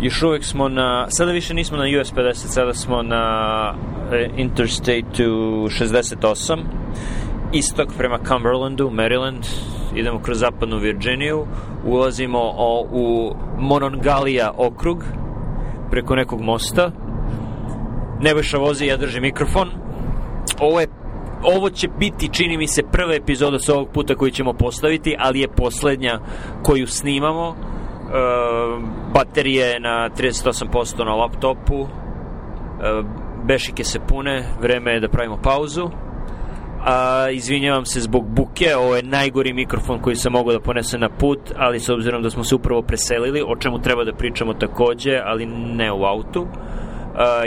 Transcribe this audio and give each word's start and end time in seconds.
Još 0.00 0.22
uvek 0.22 0.44
smo 0.44 0.68
na, 0.68 1.06
sada 1.10 1.32
više 1.32 1.54
nismo 1.54 1.76
na 1.76 1.84
US 2.00 2.12
50, 2.12 2.34
sada 2.34 2.74
smo 2.74 3.02
na 3.02 3.74
e, 4.12 4.28
Interstate 4.36 5.24
68, 5.24 6.58
istok 7.52 7.88
prema 7.96 8.18
Cumberlandu, 8.28 8.90
Maryland, 8.90 9.46
idemo 9.94 10.22
kroz 10.22 10.38
zapadnu 10.38 10.78
Virginiju, 10.78 11.46
ulazimo 11.84 12.38
o, 12.38 12.86
u 12.90 13.34
Monongalia 13.58 14.52
okrug, 14.56 15.04
preko 15.90 16.16
nekog 16.16 16.40
mosta, 16.40 16.90
Nebojša 18.20 18.58
vozi, 18.58 18.86
ja 18.86 18.96
držim 18.96 19.22
mikrofon. 19.22 19.70
Ovo 20.60 20.80
je 20.80 20.86
ovo 21.42 21.70
će 21.70 21.88
biti, 21.98 22.28
čini 22.32 22.56
mi 22.56 22.66
se, 22.66 22.82
prva 22.92 23.14
epizoda 23.14 23.58
sa 23.58 23.74
ovog 23.74 23.88
puta 23.94 24.14
koju 24.14 24.30
ćemo 24.30 24.52
postaviti, 24.52 25.16
ali 25.18 25.40
je 25.40 25.48
poslednja 25.48 26.20
koju 26.62 26.86
snimamo. 26.86 27.56
E, 28.08 28.12
baterije 29.14 29.66
je 29.66 29.80
na 29.80 30.10
38% 30.10 31.04
na 31.04 31.14
laptopu, 31.14 31.82
e, 31.82 31.86
bešike 33.44 33.84
se 33.84 34.00
pune, 34.00 34.44
vreme 34.60 34.92
je 34.92 35.00
da 35.00 35.08
pravimo 35.08 35.36
pauzu. 35.42 35.90
A, 36.84 37.30
izvinjavam 37.30 37.84
se 37.86 38.00
zbog 38.00 38.28
buke, 38.28 38.76
ovo 38.76 38.96
je 38.96 39.02
najgori 39.02 39.52
mikrofon 39.52 39.98
koji 39.98 40.16
sam 40.16 40.32
mogao 40.32 40.52
da 40.52 40.60
ponesem 40.60 41.00
na 41.00 41.08
put, 41.08 41.40
ali 41.56 41.80
s 41.80 41.88
obzirom 41.88 42.22
da 42.22 42.30
smo 42.30 42.44
se 42.44 42.54
upravo 42.54 42.82
preselili, 42.82 43.42
o 43.46 43.56
čemu 43.56 43.78
treba 43.78 44.04
da 44.04 44.12
pričamo 44.12 44.54
takođe, 44.54 45.20
ali 45.24 45.46
ne 45.46 45.92
u 45.92 46.04
autu, 46.04 46.46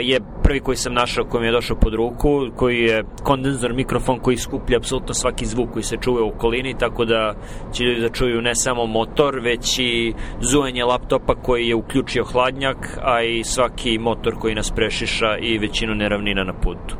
je 0.00 0.20
prvi 0.42 0.60
koji 0.60 0.76
sam 0.76 0.94
našao 0.94 1.24
koji 1.24 1.40
mi 1.40 1.46
je 1.46 1.52
došao 1.52 1.76
pod 1.76 1.94
ruku, 1.94 2.46
koji 2.56 2.78
je 2.78 3.04
kondenzor 3.22 3.72
mikrofon 3.72 4.18
koji 4.18 4.36
skuplja 4.36 4.78
apsolutno 4.78 5.14
svaki 5.14 5.46
zvuk 5.46 5.70
koji 5.72 5.82
se 5.82 5.96
čuje 6.00 6.22
u 6.22 6.28
okolini, 6.28 6.78
tako 6.78 7.04
da 7.04 7.34
će 7.72 7.84
ljudi 7.84 8.00
da 8.00 8.08
čuju 8.08 8.42
ne 8.42 8.54
samo 8.54 8.86
motor, 8.86 9.40
već 9.40 9.78
i 9.78 10.14
zujanje 10.40 10.84
laptopa 10.84 11.34
koji 11.34 11.68
je 11.68 11.74
uključio 11.74 12.24
hladnjak, 12.24 12.98
a 13.02 13.22
i 13.22 13.44
svaki 13.44 13.98
motor 13.98 14.34
koji 14.38 14.54
nas 14.54 14.70
prešiša 14.70 15.36
i 15.38 15.58
većinu 15.58 15.94
neravnina 15.94 16.44
na 16.44 16.52
putu. 16.52 16.96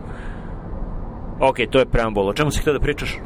Ok, 1.41 1.57
to 1.71 1.79
je 1.79 1.87
preambul. 1.87 2.29
O 2.29 2.33
čemu 2.33 2.51
si 2.51 2.61
htio 2.61 2.73
da 2.73 2.81
pričaš? 2.81 3.19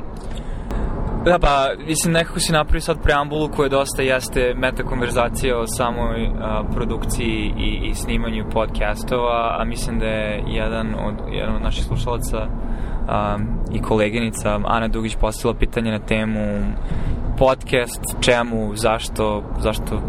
Da, 1.26 1.38
pa, 1.38 1.68
mislim, 1.86 2.12
nekako 2.12 2.40
si 2.40 2.52
napravio 2.52 2.80
sad 2.80 3.02
preambulu 3.02 3.48
koja 3.48 3.68
dosta 3.68 4.02
jeste 4.02 4.54
metakonverzacija 4.56 5.58
o 5.58 5.66
samoj 5.66 6.26
a, 6.26 6.62
produkciji 6.74 7.52
i, 7.58 7.88
i 7.88 7.94
snimanju 7.94 8.44
podcastova, 8.52 9.56
a 9.58 9.64
mislim 9.64 9.98
da 9.98 10.06
je 10.06 10.42
jedan 10.46 10.94
od, 10.94 11.14
jedan 11.32 11.56
od 11.56 11.62
naših 11.62 11.84
slušalaca 11.84 12.46
a, 13.08 13.38
i 13.72 13.82
koleginica 13.82 14.60
Ana 14.64 14.88
Dugić 14.88 15.16
postavila 15.20 15.58
pitanje 15.58 15.90
na 15.90 15.98
temu 15.98 16.40
podcast, 17.38 18.02
čemu, 18.20 18.76
zašto, 18.76 19.42
zašto 19.58 20.00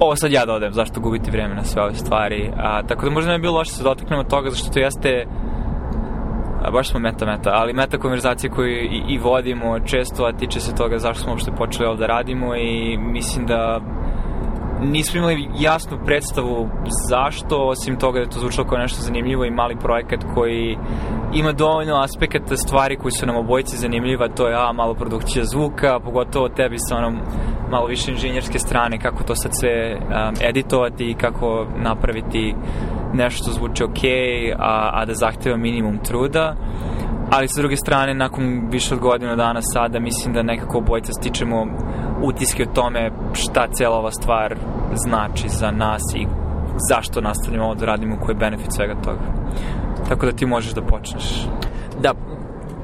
ovo 0.00 0.16
sad 0.16 0.32
ja 0.32 0.46
dodajem, 0.46 0.72
zašto 0.72 1.00
gubiti 1.00 1.30
vreme 1.30 1.54
na 1.54 1.64
sve 1.64 1.82
ove 1.82 1.94
stvari. 1.94 2.50
A, 2.56 2.82
tako 2.82 3.04
da 3.04 3.10
možda 3.10 3.30
ne 3.30 3.38
bi 3.38 3.42
bilo 3.42 3.58
loše 3.58 3.70
da 3.70 3.76
se 3.76 3.84
dotaknemo 3.84 4.24
toga, 4.24 4.50
zašto 4.50 4.72
to 4.72 4.78
jeste 4.78 5.26
a 6.62 6.70
baš 6.70 6.90
smo 6.90 7.00
meta 7.00 7.26
meta, 7.26 7.50
ali 7.54 7.72
meta 7.72 7.98
konverzacije 7.98 8.50
koju 8.50 8.68
i, 8.68 9.02
i 9.08 9.18
vodimo 9.18 9.80
često, 9.80 10.24
a 10.24 10.32
tiče 10.32 10.60
se 10.60 10.74
toga 10.74 10.98
zašto 10.98 11.22
smo 11.22 11.32
uopšte 11.32 11.52
počeli 11.52 11.88
ovde 11.88 12.00
da 12.00 12.06
radimo 12.06 12.56
i 12.56 12.98
mislim 12.98 13.46
da 13.46 13.80
nismo 14.80 15.18
imali 15.18 15.48
jasnu 15.58 15.98
predstavu 16.06 16.68
zašto, 17.08 17.56
osim 17.56 17.96
toga 17.96 18.18
da 18.18 18.24
je 18.24 18.30
to 18.30 18.40
zvučalo 18.40 18.68
kao 18.68 18.78
nešto 18.78 19.02
zanimljivo 19.02 19.44
i 19.44 19.50
mali 19.50 19.76
projekat 19.76 20.20
koji 20.34 20.78
ima 21.34 21.52
dovoljno 21.52 21.96
aspekata 21.96 22.56
stvari 22.56 22.96
koji 22.96 23.12
su 23.12 23.26
nam 23.26 23.36
obojici 23.36 23.76
zanimljiva, 23.76 24.28
to 24.28 24.48
je 24.48 24.54
a, 24.54 24.72
malo 24.72 24.94
produkcija 24.94 25.44
zvuka, 25.44 26.00
pogotovo 26.00 26.48
tebi 26.48 26.76
sa 26.78 26.96
onom 26.96 27.18
malo 27.70 27.86
više 27.86 28.10
inženjerske 28.10 28.58
strane, 28.58 28.98
kako 28.98 29.24
to 29.24 29.34
sad 29.34 29.50
sve 29.60 29.96
um, 29.96 30.34
editovati 30.48 31.10
i 31.10 31.14
kako 31.14 31.66
napraviti 31.76 32.54
nešto 33.12 33.42
što 33.42 33.52
zvuči 33.52 33.84
ok, 33.84 33.98
a, 34.58 34.90
a 34.92 35.04
da 35.04 35.14
zahteva 35.14 35.56
minimum 35.56 35.98
truda. 35.98 36.56
Ali 37.30 37.48
sa 37.48 37.60
druge 37.60 37.76
strane, 37.76 38.14
nakon 38.14 38.68
više 38.70 38.94
od 38.94 39.00
godina 39.00 39.36
dana 39.36 39.60
sada, 39.62 40.00
mislim 40.00 40.34
da 40.34 40.42
nekako 40.42 40.78
obojica 40.78 41.12
stičemo 41.12 41.66
utiske 42.22 42.62
o 42.62 42.74
tome 42.74 43.10
šta 43.32 43.66
cela 43.72 43.96
ova 43.96 44.10
stvar 44.10 44.56
znači 44.94 45.48
za 45.48 45.70
nas 45.70 46.02
i 46.16 46.26
zašto 46.90 47.20
nastavljamo 47.20 47.64
ovo 47.64 47.74
da 47.74 47.86
radimo, 47.86 48.16
koji 48.20 48.34
je 48.34 48.38
benefit 48.38 48.72
svega 48.72 48.94
toga. 48.94 49.20
Tako 50.08 50.26
da 50.26 50.32
ti 50.32 50.46
možeš 50.46 50.72
da 50.72 50.82
počneš. 50.82 51.46
Da, 52.00 52.12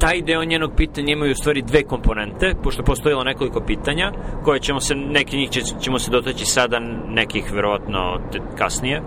taj 0.01 0.23
deo 0.23 0.45
njenog 0.45 0.73
pitanja 0.77 1.13
imaju 1.13 1.33
u 1.33 1.35
stvari 1.35 1.63
dve 1.63 1.83
komponente, 1.83 2.55
pošto 2.63 2.83
postojilo 2.83 3.25
nekoliko 3.25 3.61
pitanja, 3.61 4.13
koje 4.45 4.61
ćemo 4.61 4.81
se, 4.81 4.95
neki 4.95 5.37
njih 5.37 5.51
ćemo 5.81 5.99
se 5.99 6.11
dotaći 6.11 6.45
sada, 6.47 6.79
nekih 7.09 7.53
verovatno 7.53 8.21
kasnije, 8.59 9.03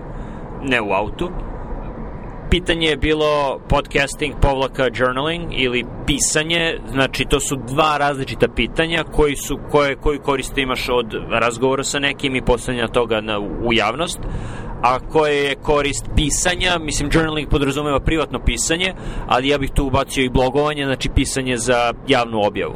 ne 0.65 0.81
u 0.81 0.91
autu. 0.91 1.29
Pitanje 2.49 2.87
je 2.87 2.97
bilo 2.97 3.59
podcasting 3.69 4.33
povlaka 4.41 4.89
journaling 4.95 5.43
ili 5.51 5.85
pisanje, 6.07 6.77
znači 6.91 7.25
to 7.29 7.39
su 7.39 7.55
dva 7.55 7.97
različita 7.97 8.47
pitanja 8.55 9.03
koji 9.11 9.35
su, 9.35 9.59
koje, 9.71 9.95
koju 9.95 10.21
koriste 10.21 10.61
imaš 10.61 10.89
od 10.89 11.05
razgovora 11.29 11.83
sa 11.83 11.99
nekim 11.99 12.35
i 12.35 12.45
postavljanja 12.45 12.87
toga 12.87 13.21
na, 13.21 13.39
u 13.39 13.73
javnost, 13.73 14.19
a 14.81 14.99
koje 14.99 15.35
je 15.35 15.55
korist 15.55 16.05
pisanja, 16.15 16.77
mislim 16.79 17.09
journaling 17.13 17.49
podrazumeva 17.49 17.99
privatno 17.99 18.39
pisanje, 18.39 18.93
ali 19.27 19.47
ja 19.47 19.57
bih 19.57 19.71
tu 19.75 19.87
ubacio 19.87 20.23
i 20.23 20.29
blogovanje, 20.29 20.85
znači 20.85 21.09
pisanje 21.15 21.57
za 21.57 21.93
javnu 22.07 22.41
objavu. 22.43 22.75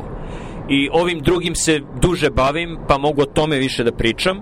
I 0.70 0.90
ovim 0.92 1.20
drugim 1.20 1.56
se 1.56 1.82
duže 2.02 2.30
bavim, 2.30 2.78
pa 2.88 2.98
mogu 2.98 3.22
o 3.22 3.26
tome 3.26 3.58
više 3.58 3.84
da 3.84 3.92
pričam, 3.92 4.38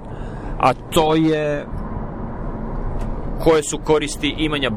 a 0.59 0.73
to 0.73 1.15
je 1.15 1.65
koje 3.43 3.63
su 3.63 3.79
koristi 3.83 4.35
imanja 4.37 4.71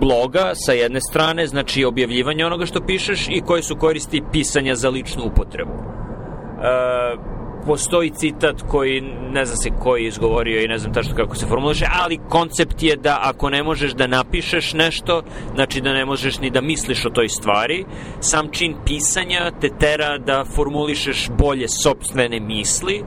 bloga 0.00 0.52
sa 0.54 0.72
jedne 0.72 1.00
strane, 1.00 1.46
znači 1.46 1.84
objavljivanje 1.84 2.46
onoga 2.46 2.66
što 2.66 2.86
pišeš 2.86 3.28
i 3.28 3.40
koje 3.40 3.62
su 3.62 3.76
koristi 3.76 4.22
pisanja 4.32 4.74
za 4.74 4.88
ličnu 4.88 5.22
upotrebu. 5.24 5.72
E, 5.72 7.34
postoji 7.66 8.10
citat 8.10 8.62
koji 8.68 9.00
ne 9.32 9.44
znam 9.44 9.56
se 9.56 9.70
koji 9.82 10.02
je 10.02 10.08
izgovorio 10.08 10.60
i 10.60 10.68
ne 10.68 10.78
znam 10.78 10.92
tačno 10.92 11.16
kako 11.16 11.34
se 11.34 11.46
formuliše, 11.46 11.86
ali 12.02 12.20
koncept 12.28 12.82
je 12.82 12.96
da 12.96 13.18
ako 13.22 13.50
ne 13.50 13.62
možeš 13.62 13.92
da 13.92 14.06
napišeš 14.06 14.72
nešto, 14.72 15.22
znači 15.54 15.80
da 15.80 15.92
ne 15.92 16.04
možeš 16.04 16.38
ni 16.38 16.50
da 16.50 16.60
misliš 16.60 17.06
o 17.06 17.10
toj 17.10 17.28
stvari, 17.28 17.84
sam 18.20 18.48
čin 18.52 18.74
pisanja 18.86 19.50
te 19.60 19.68
tera 19.80 20.18
da 20.18 20.44
formulišeš 20.44 21.28
bolje 21.38 21.68
sobstvene 21.68 22.40
misli 22.40 23.04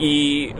i 0.00 0.48
e, 0.48 0.56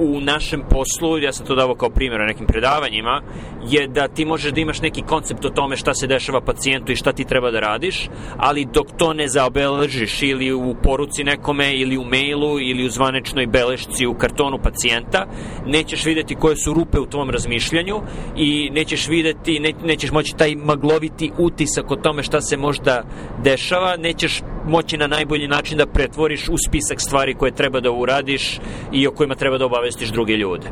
u 0.00 0.20
našem 0.20 0.62
poslu, 0.70 1.18
ja 1.18 1.32
sam 1.32 1.46
to 1.46 1.54
davao 1.54 1.74
kao 1.74 1.90
primjer 1.90 2.20
na 2.20 2.26
nekim 2.26 2.46
predavanjima, 2.46 3.22
je 3.68 3.88
da 3.88 4.08
ti 4.08 4.24
možeš 4.24 4.52
da 4.52 4.60
imaš 4.60 4.80
neki 4.80 5.02
koncept 5.02 5.44
o 5.44 5.50
tome 5.50 5.76
šta 5.76 5.94
se 5.94 6.06
dešava 6.06 6.40
pacijentu 6.40 6.92
i 6.92 6.96
šta 6.96 7.12
ti 7.12 7.24
treba 7.24 7.50
da 7.50 7.60
radiš, 7.60 8.08
ali 8.36 8.68
dok 8.74 8.86
to 8.98 9.12
ne 9.12 9.28
zaobeležiš 9.28 10.22
ili 10.22 10.52
u 10.52 10.74
poruci 10.82 11.24
nekome 11.24 11.76
ili 11.76 11.98
u 11.98 12.04
mailu 12.04 12.60
ili 12.60 12.86
u 12.86 12.90
zvanečnoj 12.90 13.46
belešci 13.46 14.06
u 14.06 14.14
kartonu 14.14 14.58
pacijenta, 14.62 15.26
nećeš 15.66 16.04
videti 16.04 16.34
koje 16.34 16.56
su 16.56 16.74
rupe 16.74 16.98
u 16.98 17.06
tvom 17.06 17.30
razmišljanju 17.30 18.00
i 18.36 18.70
nećeš 18.70 19.08
videti, 19.08 19.60
ne, 19.60 19.72
nećeš 19.84 20.10
moći 20.12 20.36
taj 20.36 20.54
magloviti 20.56 21.32
utisak 21.38 21.90
o 21.90 21.96
tome 21.96 22.22
šta 22.22 22.40
se 22.40 22.56
možda 22.56 23.04
dešava, 23.42 23.96
nećeš 23.96 24.42
moći 24.66 24.96
na 24.96 25.06
najbolji 25.06 25.48
način 25.48 25.78
da 25.78 25.86
pretvoriš 25.86 26.48
u 26.48 26.56
spisak 26.68 27.00
stvari 27.00 27.34
koje 27.34 27.54
treba 27.54 27.80
da 27.80 27.90
uradiš 27.90 28.58
i 28.92 29.06
o 29.06 29.10
kojima 29.10 29.34
treba 29.34 29.58
da 29.58 29.66
obavestiš 29.66 30.08
druge 30.08 30.36
ljude. 30.36 30.66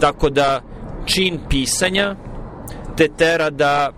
Tako 0.00 0.30
da 0.30 0.60
čin 1.06 1.38
pisanja 1.48 2.16
te 2.96 3.08
tera 3.08 3.50
da 3.50 3.92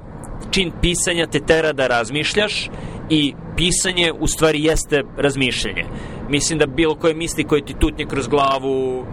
čin 0.50 0.72
pisanja 0.80 1.26
te 1.26 1.40
tera 1.40 1.72
da 1.72 1.86
razmišljaš 1.86 2.70
i 3.10 3.34
pisanje 3.56 4.12
u 4.20 4.26
stvari 4.26 4.64
jeste 4.64 5.02
razmišljanje. 5.16 5.84
Mislim 6.28 6.58
da 6.58 6.66
bilo 6.66 6.94
koje 6.94 7.14
misli 7.14 7.44
koje 7.44 7.64
ti 7.64 7.74
tutnje 7.80 8.04
kroz 8.04 8.28
glavu 8.28 8.98
uh, 8.98 9.06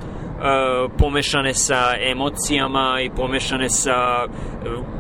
pomešane 0.98 1.54
sa 1.54 1.94
emocijama 2.12 3.02
i 3.04 3.10
pomešane 3.10 3.70
sa 3.70 4.28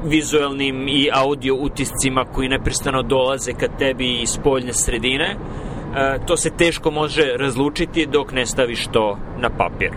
vizuelnim 0.04 0.88
i 0.88 1.10
audio 1.14 1.56
utiscima 1.56 2.26
koji 2.34 2.50
neprestano 2.50 3.04
dolaze 3.04 3.54
ka 3.54 3.68
tebi 3.80 4.22
iz 4.22 4.30
spoljne 4.30 4.74
sredine, 4.74 5.36
uh, 5.36 6.26
to 6.26 6.38
se 6.38 6.50
teško 6.58 6.92
može 6.92 7.24
razlučiti 7.38 8.06
dok 8.06 8.32
ne 8.32 8.46
staviš 8.46 8.88
to 8.88 9.18
na 9.40 9.50
papir. 9.50 9.92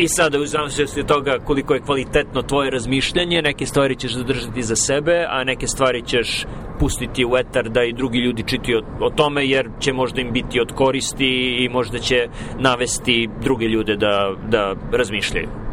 I 0.00 0.08
sada, 0.08 0.40
u 0.40 0.46
zavisnosti 0.46 1.00
od 1.00 1.06
toga 1.06 1.38
koliko 1.44 1.74
je 1.74 1.80
kvalitetno 1.80 2.42
tvoje 2.42 2.70
razmišljanje, 2.70 3.42
neke 3.42 3.66
stvari 3.66 3.96
ćeš 3.96 4.14
zadržati 4.14 4.62
za 4.62 4.76
sebe, 4.76 5.26
a 5.28 5.44
neke 5.44 5.66
stvari 5.66 6.02
ćeš 6.06 6.46
pustiti 6.78 7.24
u 7.24 7.36
etar 7.36 7.68
da 7.68 7.84
i 7.84 7.92
drugi 7.92 8.18
ljudi 8.18 8.42
čiti 8.46 8.74
o, 8.74 8.80
o 9.00 9.10
tome, 9.10 9.46
jer 9.46 9.68
će 9.80 9.92
možda 9.92 10.20
im 10.20 10.32
biti 10.32 10.60
od 10.60 10.72
koristi 10.74 11.56
i 11.64 11.68
možda 11.68 11.98
će 11.98 12.28
navesti 12.58 13.28
druge 13.42 13.66
ljude 13.66 13.96
da, 13.96 14.34
da 14.48 14.74
razmišljaju. 14.92 15.69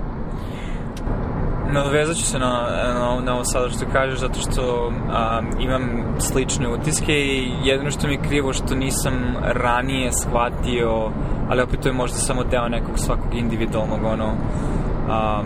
Nadovezat 1.71 2.15
ću 2.15 2.23
se 2.23 2.39
na, 2.39 2.67
na, 2.93 3.21
na 3.25 3.33
ovo 3.33 3.43
sada 3.43 3.69
što 3.69 3.85
kažeš, 3.93 4.19
zato 4.19 4.39
što 4.39 4.91
a, 5.11 5.41
imam 5.59 5.81
slične 6.19 6.67
utiske 6.69 7.13
i 7.13 7.51
jedino 7.63 7.91
što 7.91 8.07
mi 8.07 8.13
je 8.13 8.21
krivo 8.21 8.53
što 8.53 8.75
nisam 8.75 9.35
ranije 9.43 10.11
shvatio, 10.11 11.11
ali 11.49 11.61
opet 11.61 11.79
to 11.79 11.89
je 11.89 11.93
možda 11.93 12.17
samo 12.17 12.43
deo 12.43 12.69
nekog 12.69 12.99
svakog 12.99 13.35
individualnog 13.35 13.99
ono, 14.03 14.33
a, 15.09 15.41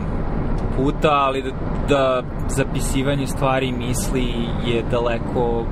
puta, 0.77 1.09
ali 1.12 1.41
da, 1.41 1.51
da 1.89 2.23
zapisivanje 2.47 3.27
stvari 3.27 3.68
i 3.68 3.71
misli 3.71 4.25
je 4.65 4.83
daleko 4.91 5.65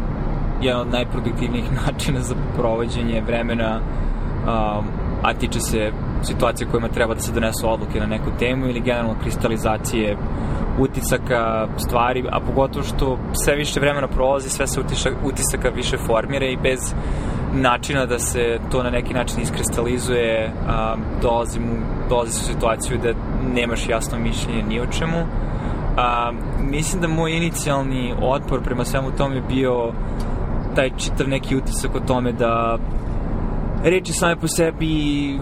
jedan 0.61 0.81
od 0.81 0.91
najproduktivnijih 0.91 1.65
načina 1.85 2.21
za 2.21 2.35
provođenje 2.57 3.21
vremena, 3.21 3.79
um, 3.79 4.85
a 5.23 5.33
tiče 5.33 5.59
se 5.59 5.91
situacije 6.23 6.67
kojima 6.71 6.87
treba 6.87 7.13
da 7.13 7.19
se 7.19 7.33
donesu 7.33 7.69
odluke 7.69 7.99
na 7.99 8.05
neku 8.05 8.31
temu 8.39 8.67
ili 8.67 8.79
generalno 8.79 9.15
kristalizacije 9.21 10.17
utisaka 10.79 11.67
stvari, 11.77 12.23
a 12.31 12.39
pogotovo 12.39 12.83
što 12.83 13.17
sve 13.33 13.55
više 13.55 13.79
vremena 13.79 14.07
prolazi, 14.07 14.49
sve 14.49 14.67
se 14.67 14.79
utisak, 14.79 15.13
utisaka 15.23 15.69
više 15.69 15.97
formira 15.97 16.45
i 16.45 16.57
bez 16.57 16.79
načina 17.53 18.05
da 18.05 18.19
se 18.19 18.59
to 18.71 18.83
na 18.83 18.89
neki 18.89 19.13
način 19.13 19.41
iskristalizuje, 19.41 20.51
a, 20.67 20.95
dolazim 21.21 21.63
u, 21.63 22.09
dolazi 22.09 22.31
u 22.31 22.53
situaciju 22.53 22.97
da 22.97 23.13
nemaš 23.53 23.89
jasno 23.89 24.19
mišljenje 24.19 24.63
ni 24.63 24.79
o 24.79 24.85
čemu. 24.85 25.17
A, 25.97 26.31
mislim 26.59 27.01
da 27.01 27.07
moj 27.07 27.31
inicijalni 27.31 28.13
otpor 28.21 28.63
prema 28.63 28.85
svemu 28.85 29.11
tome 29.11 29.35
je 29.35 29.41
bio 29.41 29.91
taj 30.75 30.89
čitav 30.97 31.27
neki 31.27 31.55
utisak 31.55 31.95
o 31.95 31.99
tome 31.99 32.31
da 32.31 32.77
reči 33.83 34.13
same 34.13 34.35
po 34.35 34.47
sebi 34.47 35.39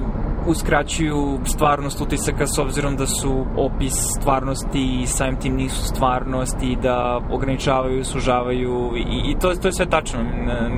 uskraćuju 0.47 1.39
stvarnost 1.45 2.01
utisaka 2.01 2.47
s 2.47 2.59
obzirom 2.59 2.95
da 2.95 3.05
su 3.05 3.45
opis 3.57 3.93
stvarnosti 4.19 4.99
i 5.01 5.07
samim 5.07 5.39
tim 5.39 5.55
nisu 5.55 5.85
stvarnost 5.85 6.63
i 6.63 6.75
da 6.75 7.21
ograničavaju, 7.31 8.03
sužavaju 8.03 8.91
i, 8.95 9.31
i 9.31 9.39
to, 9.39 9.55
to 9.55 9.67
je 9.67 9.71
sve 9.71 9.85
tačno. 9.85 10.19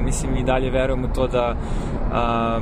Mislim 0.04 0.36
i 0.36 0.44
dalje 0.44 0.72
verujem 0.72 1.06
u 1.06 1.14
to 1.14 1.28
da 1.28 1.56
a, 2.12 2.60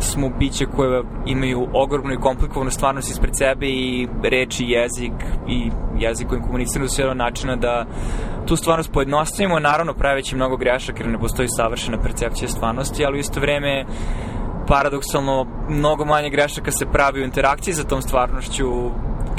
smo 0.00 0.28
biće 0.38 0.66
koje 0.66 1.02
imaju 1.26 1.68
ogromnu 1.72 2.12
i 2.12 2.20
komplikovanu 2.20 2.70
stvarnost 2.70 3.10
ispred 3.10 3.36
sebe 3.36 3.66
i 3.66 4.08
reči, 4.22 4.64
jezik 4.64 5.12
i 5.48 5.70
jezik 5.98 6.28
kojim 6.28 6.44
komuniciramo 6.44 6.88
su 6.88 7.02
jedan 7.02 7.16
načina 7.16 7.56
da 7.56 7.86
tu 8.46 8.56
stvarnost 8.56 8.92
pojednostavimo, 8.92 9.58
naravno 9.58 9.94
praveći 9.94 10.36
mnogo 10.36 10.56
grešaka 10.56 11.02
jer 11.02 11.08
ne 11.12 11.18
postoji 11.18 11.48
savršena 11.48 12.02
percepcija 12.02 12.48
stvarnosti, 12.48 13.04
ali 13.04 13.16
u 13.16 13.20
isto 13.20 13.40
vreme 13.40 13.84
paradoksalno 14.68 15.46
mnogo 15.68 16.04
manje 16.04 16.30
grešaka 16.30 16.70
se 16.70 16.86
pravi 16.92 17.20
u 17.20 17.24
interakciji 17.24 17.74
sa 17.74 17.84
tom 17.84 18.02
stvarnošću 18.02 18.90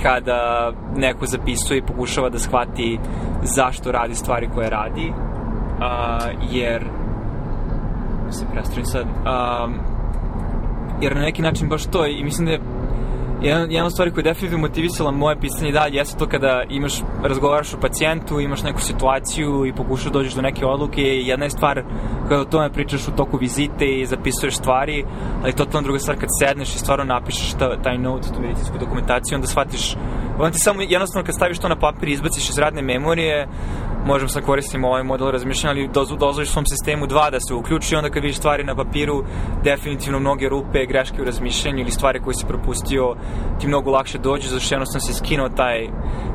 kada 0.03 0.71
neko 0.95 1.25
zapisuje 1.25 1.77
i 1.77 1.85
pokušava 1.85 2.29
da 2.29 2.39
shvati 2.39 2.99
zašto 3.43 3.91
radi 3.91 4.15
stvari 4.15 4.49
koje 4.55 4.69
radi. 4.69 5.09
Uh, 5.09 6.51
jer 6.51 6.83
se 8.31 8.45
prestavim 8.53 8.85
sad 8.85 9.03
um, 9.03 9.73
jer 11.01 11.15
na 11.15 11.21
neki 11.21 11.41
način 11.41 11.69
baš 11.69 11.85
to 11.85 12.05
i 12.05 12.23
mislim 12.23 12.45
da 12.45 12.51
je 12.51 12.61
jedan, 13.41 13.71
jedna 13.71 13.89
stvar 13.89 14.12
koja 14.12 14.21
je 14.21 14.24
definitivno 14.24 14.68
motivisala 14.68 15.12
moje 15.12 15.39
pisanje 15.39 15.71
dalje 15.71 15.95
jeste 15.97 16.18
to 16.18 16.27
kada 16.27 16.63
imaš, 16.69 16.94
razgovaraš 17.24 17.74
o 17.74 17.80
pacijentu, 17.80 18.39
imaš 18.39 18.63
neku 18.63 18.81
situaciju 18.81 19.65
i 19.65 19.74
pokušaš 19.74 20.06
da 20.06 20.12
dođeš 20.12 20.33
do 20.33 20.41
neke 20.41 20.65
odluke. 20.65 21.01
Jedna 21.01 21.45
je 21.45 21.50
stvar 21.50 21.83
kada 22.30 22.41
o 22.41 22.45
tome 22.45 22.74
pričaš 22.74 23.07
u 23.07 23.12
toku 23.12 23.38
vizite 23.38 23.86
i 23.86 24.06
zapisuješ 24.06 24.57
stvari, 24.57 25.06
ali 25.44 25.53
totalno 25.53 25.83
druga 25.86 26.00
stvar 26.00 26.18
kad 26.18 26.30
sedneš 26.39 26.75
i 26.75 26.80
stvarno 26.80 27.06
napišeš 27.06 27.53
ta, 27.53 27.81
taj 27.81 27.97
note, 27.97 28.27
tu 28.33 28.41
medicinsku 28.41 28.77
dokumentaciju, 28.77 29.36
onda 29.36 29.47
shvatiš, 29.47 29.95
onda 30.39 30.51
ti 30.51 30.59
samo 30.59 30.81
jednostavno 30.81 31.25
kad 31.25 31.36
staviš 31.36 31.59
to 31.59 31.69
na 31.69 31.80
papir 31.80 32.09
i 32.09 32.12
izbaciš 32.12 32.50
iz 32.50 32.57
radne 32.57 32.81
memorije, 32.81 33.47
možemo 34.06 34.30
sad 34.30 34.44
koristimo 34.44 34.88
ovaj 34.88 35.04
model 35.04 35.31
razmišljanja, 35.31 35.72
ali 35.72 35.90
doz, 35.94 36.10
dozvoliš 36.19 36.50
svom 36.50 36.66
sistemu 36.66 37.07
dva 37.07 37.30
da 37.30 37.40
se 37.40 37.54
uključi, 37.54 37.96
onda 37.96 38.10
kad 38.10 38.24
vidiš 38.24 38.38
stvari 38.38 38.63
na 38.63 38.75
papiru, 38.75 39.24
definitivno 39.63 40.19
mnoge 40.19 40.50
rupe, 40.50 40.86
greške 40.86 41.22
u 41.22 41.25
razmišljanju 41.25 41.80
ili 41.80 41.92
stvari 41.92 42.19
koje 42.19 42.34
si 42.34 42.46
propustio, 42.48 43.16
ti 43.60 43.68
mnogo 43.68 43.92
lakše 43.92 44.18
dođe, 44.18 44.48
zato 44.48 44.60
što 44.60 44.75
jednostavno 44.75 45.06
si 45.07 45.13
skinuo 45.13 45.50
taj, 45.50 45.88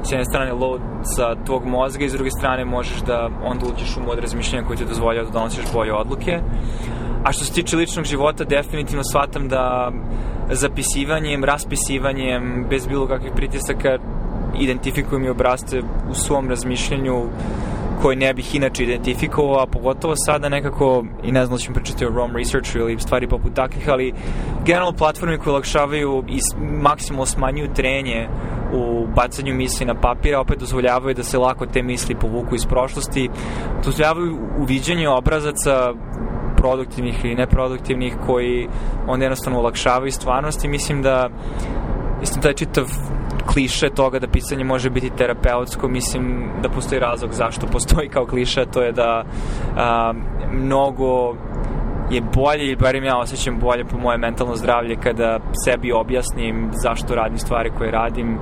s 0.03 0.13
jedne 0.13 0.25
strane, 0.25 0.53
load 0.53 0.81
sa 1.17 1.45
tvog 1.47 1.67
mozga 1.67 2.05
i 2.05 2.09
s 2.09 2.13
druge 2.13 2.31
strane 2.31 2.65
možeš 2.65 2.99
da 3.01 3.29
onda 3.45 3.67
uđeš 3.67 3.97
u 3.97 4.01
mod 4.01 4.19
razmišljanja 4.19 4.67
koji 4.67 4.79
ti 4.79 4.85
dozvoljava 4.85 5.27
da 5.27 5.33
donosiš 5.33 5.73
bolje 5.73 5.93
odluke. 5.93 6.41
A 7.25 7.33
što 7.33 7.45
se 7.45 7.53
tiče 7.53 7.77
ličnog 7.77 8.05
života, 8.05 8.45
definitivno 8.45 9.03
shvatam 9.05 9.49
da 9.49 9.93
zapisivanjem, 10.51 11.45
raspisivanjem, 11.45 12.67
bez 12.71 12.87
bilo 12.87 13.07
kakvih 13.07 13.33
pritisaka, 13.37 13.99
identifikujem 14.61 15.25
i 15.25 15.29
obraste 15.29 15.83
u 16.11 16.15
svom 16.15 16.49
razmišljanju 16.49 17.23
koje 18.03 18.17
ne 18.17 18.35
bih 18.35 18.55
inače 18.55 18.85
identifikovao, 18.85 19.63
a 19.63 19.67
pogotovo 19.67 20.15
sada 20.17 20.49
nekako, 20.49 21.05
i 21.23 21.33
ne 21.33 21.47
znam 21.47 21.57
da 21.57 21.63
ćemo 21.63 21.75
pričati 21.75 22.07
o 22.07 22.11
Rome 22.11 22.39
Researchu 22.39 22.79
ili 22.79 23.01
stvari 23.01 23.29
poput 23.29 23.55
takvih, 23.55 23.89
ali 23.89 24.13
generalno 24.65 24.97
platforme 24.97 25.39
koje 25.39 25.53
olakšavaju 25.53 26.25
i 26.29 26.39
maksimalno 26.83 27.27
smanjuju 27.27 27.75
trenje 27.75 28.29
u 28.73 29.07
bacanju 29.17 29.55
misli 29.55 29.87
na 29.87 29.95
papira, 29.95 30.41
opet 30.41 30.59
dozvoljavaju 30.59 31.15
da 31.15 31.23
se 31.23 31.39
lako 31.39 31.67
te 31.67 31.83
misli 31.83 32.15
povuku 32.15 32.55
iz 32.55 32.67
prošlosti, 32.67 33.31
dozvoljavaju 33.85 34.39
uviđanje 34.59 35.09
obrazaca 35.09 35.93
produktivnih 36.57 37.25
ili 37.25 37.35
neproduktivnih 37.35 38.17
koji 38.27 38.69
onda 39.07 39.25
jednostavno 39.25 39.59
olakšavaju 39.59 40.13
stvarnost 40.13 40.65
i 40.65 40.69
mislim 40.69 41.03
da 41.03 41.29
mislim 42.21 42.43
da 42.43 42.49
je 42.49 42.55
čitav 42.55 42.85
kliše 43.53 43.91
toga 43.91 44.19
da 44.19 44.29
pisanje 44.29 44.65
može 44.65 44.91
biti 44.91 45.11
terapeutsko, 45.11 45.89
mislim 45.89 46.51
da 46.63 46.69
postoji 46.69 47.01
razlog 47.01 47.33
zašto 47.33 47.67
postoji 47.67 48.09
kao 48.09 48.27
kliše, 48.27 48.65
to 48.73 48.83
je 48.83 48.93
da 48.93 49.25
a, 49.77 50.13
mnogo 50.53 51.35
je 52.11 52.21
bolje, 52.21 52.65
ili 52.65 52.77
barim 52.77 53.05
ja 53.05 53.19
osjećam 53.19 53.59
bolje 53.59 53.85
po 53.85 53.99
moje 53.99 54.19
mentalno 54.19 54.55
zdravlje 54.55 54.97
kada 54.97 55.39
sebi 55.65 55.93
objasnim 55.93 56.71
zašto 56.73 57.15
radim 57.15 57.39
stvari 57.39 57.71
koje 57.79 57.91
radim 57.91 58.39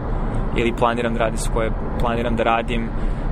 ili 0.57 0.77
planiram 0.77 1.15
da 1.15 1.19
radim 1.19 1.39
koje 1.55 1.73
planiram 2.01 2.37
da 2.37 2.43
radim 2.43 2.89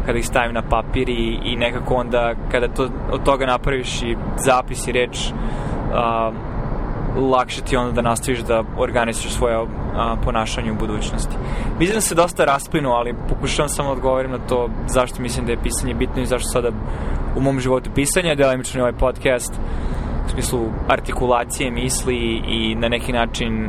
kada 0.07 0.19
ih 0.19 0.27
stavim 0.27 0.55
na 0.55 0.63
papir 0.63 1.09
i, 1.09 1.39
i 1.45 1.57
nekako 1.57 1.95
onda 1.95 2.35
kada 2.51 2.69
to, 2.69 2.89
od 3.13 3.23
toga 3.25 3.47
napraviš 3.47 4.03
i 4.03 4.17
zapis 4.37 4.89
i 4.89 4.93
reč 4.93 5.19
uh, 5.31 6.50
lakše 7.17 7.61
ti 7.61 7.77
onda 7.77 7.93
da 7.93 8.03
nastaviš 8.03 8.41
da 8.41 8.65
organizuješ 8.79 9.33
svoje 9.33 9.57
a, 9.57 10.17
ponašanje 10.25 10.73
u 10.73 10.75
budućnosti. 10.75 11.37
Mislim 11.79 11.95
da 11.95 12.01
se 12.01 12.15
dosta 12.15 12.45
rasplinu, 12.45 12.91
ali 12.91 13.15
pokušavam 13.29 13.69
samo 13.69 13.89
da 13.89 13.93
odgovorim 13.93 14.31
na 14.31 14.39
to 14.39 14.69
zašto 14.87 15.23
mislim 15.23 15.47
da 15.47 15.53
je 15.53 15.63
pisanje 15.63 15.95
bitno 15.95 16.23
i 16.23 16.27
zašto 16.27 16.49
sada 16.49 16.69
u 17.37 17.41
mom 17.41 17.61
životu 17.61 17.91
pisanja, 17.95 18.35
delimično 18.35 18.81
ovaj 18.81 18.93
podcast 18.93 19.53
u 20.27 20.29
smislu 20.29 20.61
artikulacije 20.89 21.71
misli 21.71 22.43
i 22.47 22.75
na 22.75 22.89
neki 22.89 23.13
način 23.13 23.69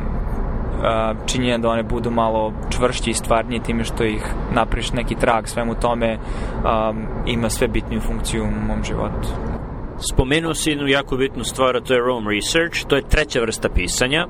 činjenja 1.26 1.58
da 1.58 1.68
one 1.68 1.82
budu 1.82 2.10
malo 2.10 2.52
čvršće 2.70 3.10
i 3.10 3.14
stvarnije 3.14 3.62
time 3.62 3.84
što 3.84 4.04
ih 4.04 4.34
napriš 4.54 4.92
neki 4.92 5.14
trag 5.14 5.46
svemu 5.46 5.74
tome 5.74 6.18
um, 6.18 7.06
ima 7.26 7.50
sve 7.50 7.68
bitniju 7.68 8.00
funkciju 8.00 8.44
u 8.44 8.66
mom 8.66 8.84
životu. 8.84 9.28
Spomenuo 10.02 10.54
si 10.54 10.70
jednu 10.70 10.88
jako 10.88 11.16
bitnu 11.16 11.44
stvar, 11.44 11.76
a 11.76 11.80
to 11.80 11.94
je 11.94 12.00
Rome 12.00 12.34
Research, 12.34 12.86
to 12.88 12.96
je 12.96 13.08
treća 13.08 13.40
vrsta 13.40 13.68
pisanja. 13.68 14.26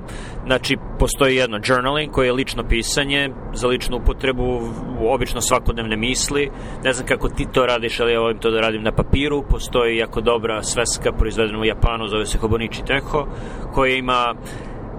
Znači, 0.46 0.76
postoji 0.98 1.36
jedno 1.36 1.60
journaling 1.64 2.12
koje 2.12 2.26
je 2.26 2.32
lično 2.32 2.64
pisanje 2.68 3.30
za 3.54 3.68
ličnu 3.68 3.96
upotrebu, 3.96 4.60
obično 5.08 5.40
svakodnevne 5.40 5.96
misli. 5.96 6.50
Ne 6.84 6.92
znam 6.92 7.06
kako 7.06 7.28
ti 7.28 7.46
to 7.52 7.66
radiš, 7.66 8.00
ali 8.00 8.12
ja 8.12 8.20
volim 8.20 8.38
to 8.38 8.50
da 8.50 8.60
radim 8.60 8.82
na 8.82 8.92
papiru. 8.92 9.44
Postoji 9.50 9.96
jako 9.96 10.20
dobra 10.20 10.62
sveska 10.62 11.12
proizvedena 11.12 11.58
u 11.58 11.64
Japanu, 11.64 12.08
zove 12.08 12.26
se 12.26 12.38
Hobonichi 12.38 12.84
Teho, 12.84 13.26
koja 13.74 13.96
ima 13.96 14.34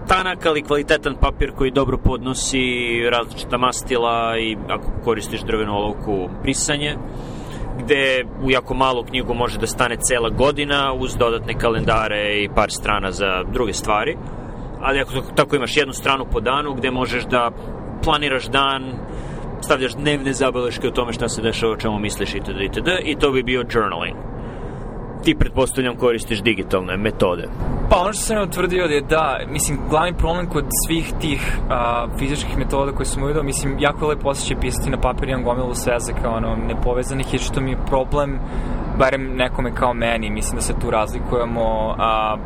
tanak, 0.08 0.46
ali 0.46 0.62
kvalitetan 0.62 1.16
papir 1.22 1.52
koji 1.52 1.72
dobro 1.72 1.98
podnosi 1.98 2.60
različita 3.12 3.58
mastila 3.58 4.38
i 4.40 4.58
ako 4.70 4.92
koristiš 5.04 5.42
drvenu 5.42 5.74
olovku, 5.74 6.30
brisanje 6.42 6.96
gde 7.80 8.26
u 8.44 8.52
jako 8.52 8.74
malu 8.74 9.04
knjigu 9.04 9.34
može 9.34 9.60
da 9.60 9.68
stane 9.68 9.96
cela 9.96 10.30
godina 10.30 10.94
uz 10.94 11.16
dodatne 11.16 11.54
kalendare 11.54 12.44
i 12.44 12.50
par 12.56 12.72
strana 12.72 13.12
za 13.12 13.44
druge 13.54 13.74
stvari. 13.74 14.18
Ali 14.82 15.00
ako 15.00 15.12
tako 15.36 15.56
imaš 15.56 15.78
jednu 15.78 15.94
stranu 15.94 16.26
po 16.32 16.40
danu 16.40 16.74
gde 16.74 16.92
možeš 16.92 17.24
da 17.26 17.52
planiraš 18.04 18.46
dan, 18.46 18.84
stavljaš 19.62 19.94
dnevne 19.94 20.34
zabeleške 20.34 20.88
o 20.88 20.92
tome 20.92 21.14
šta 21.14 21.30
se 21.30 21.42
dešava, 21.42 21.74
o 21.74 21.78
čemu 21.78 22.00
misliš 22.00 22.36
itd. 22.36 22.62
itd. 22.62 22.90
i 23.04 23.16
to 23.16 23.32
bi 23.32 23.44
bio 23.44 23.64
journaling 23.74 24.33
ti 25.24 25.36
pretpostavljam 25.36 25.96
koristiš 25.96 26.42
digitalne 26.42 26.98
metode. 26.98 27.48
Pa 27.90 28.00
ono 28.00 28.14
što 28.14 28.22
sam 28.22 28.44
utvrdio 28.44 28.84
je 28.84 29.02
da, 29.02 29.40
mislim, 29.50 29.80
glavni 29.90 30.18
problem 30.18 30.50
kod 30.50 30.66
svih 30.88 31.14
tih 31.22 31.58
a, 31.70 32.08
fizičkih 32.18 32.58
metoda 32.58 32.92
koje 32.92 33.06
sam 33.06 33.24
uvidio, 33.24 33.44
mislim, 33.44 33.80
jako 33.80 34.06
je 34.06 34.10
lepo 34.10 34.30
osjećaj 34.30 34.60
pisati 34.62 34.90
na 34.90 34.98
papir, 35.02 35.30
imam 35.30 35.44
gomilu 35.44 35.74
svezaka, 35.74 36.30
ono, 36.30 36.56
nepovezanih, 36.56 37.34
i 37.34 37.38
što 37.38 37.62
mi 37.62 37.72
je 37.72 37.86
problem, 37.86 38.40
barem 39.00 39.36
nekome 39.36 39.76
kao 39.76 39.94
meni, 39.94 40.30
mislim 40.30 40.56
da 40.56 40.62
se 40.62 40.74
tu 40.82 40.90
razlikujemo, 40.92 41.96
a, 42.00 42.38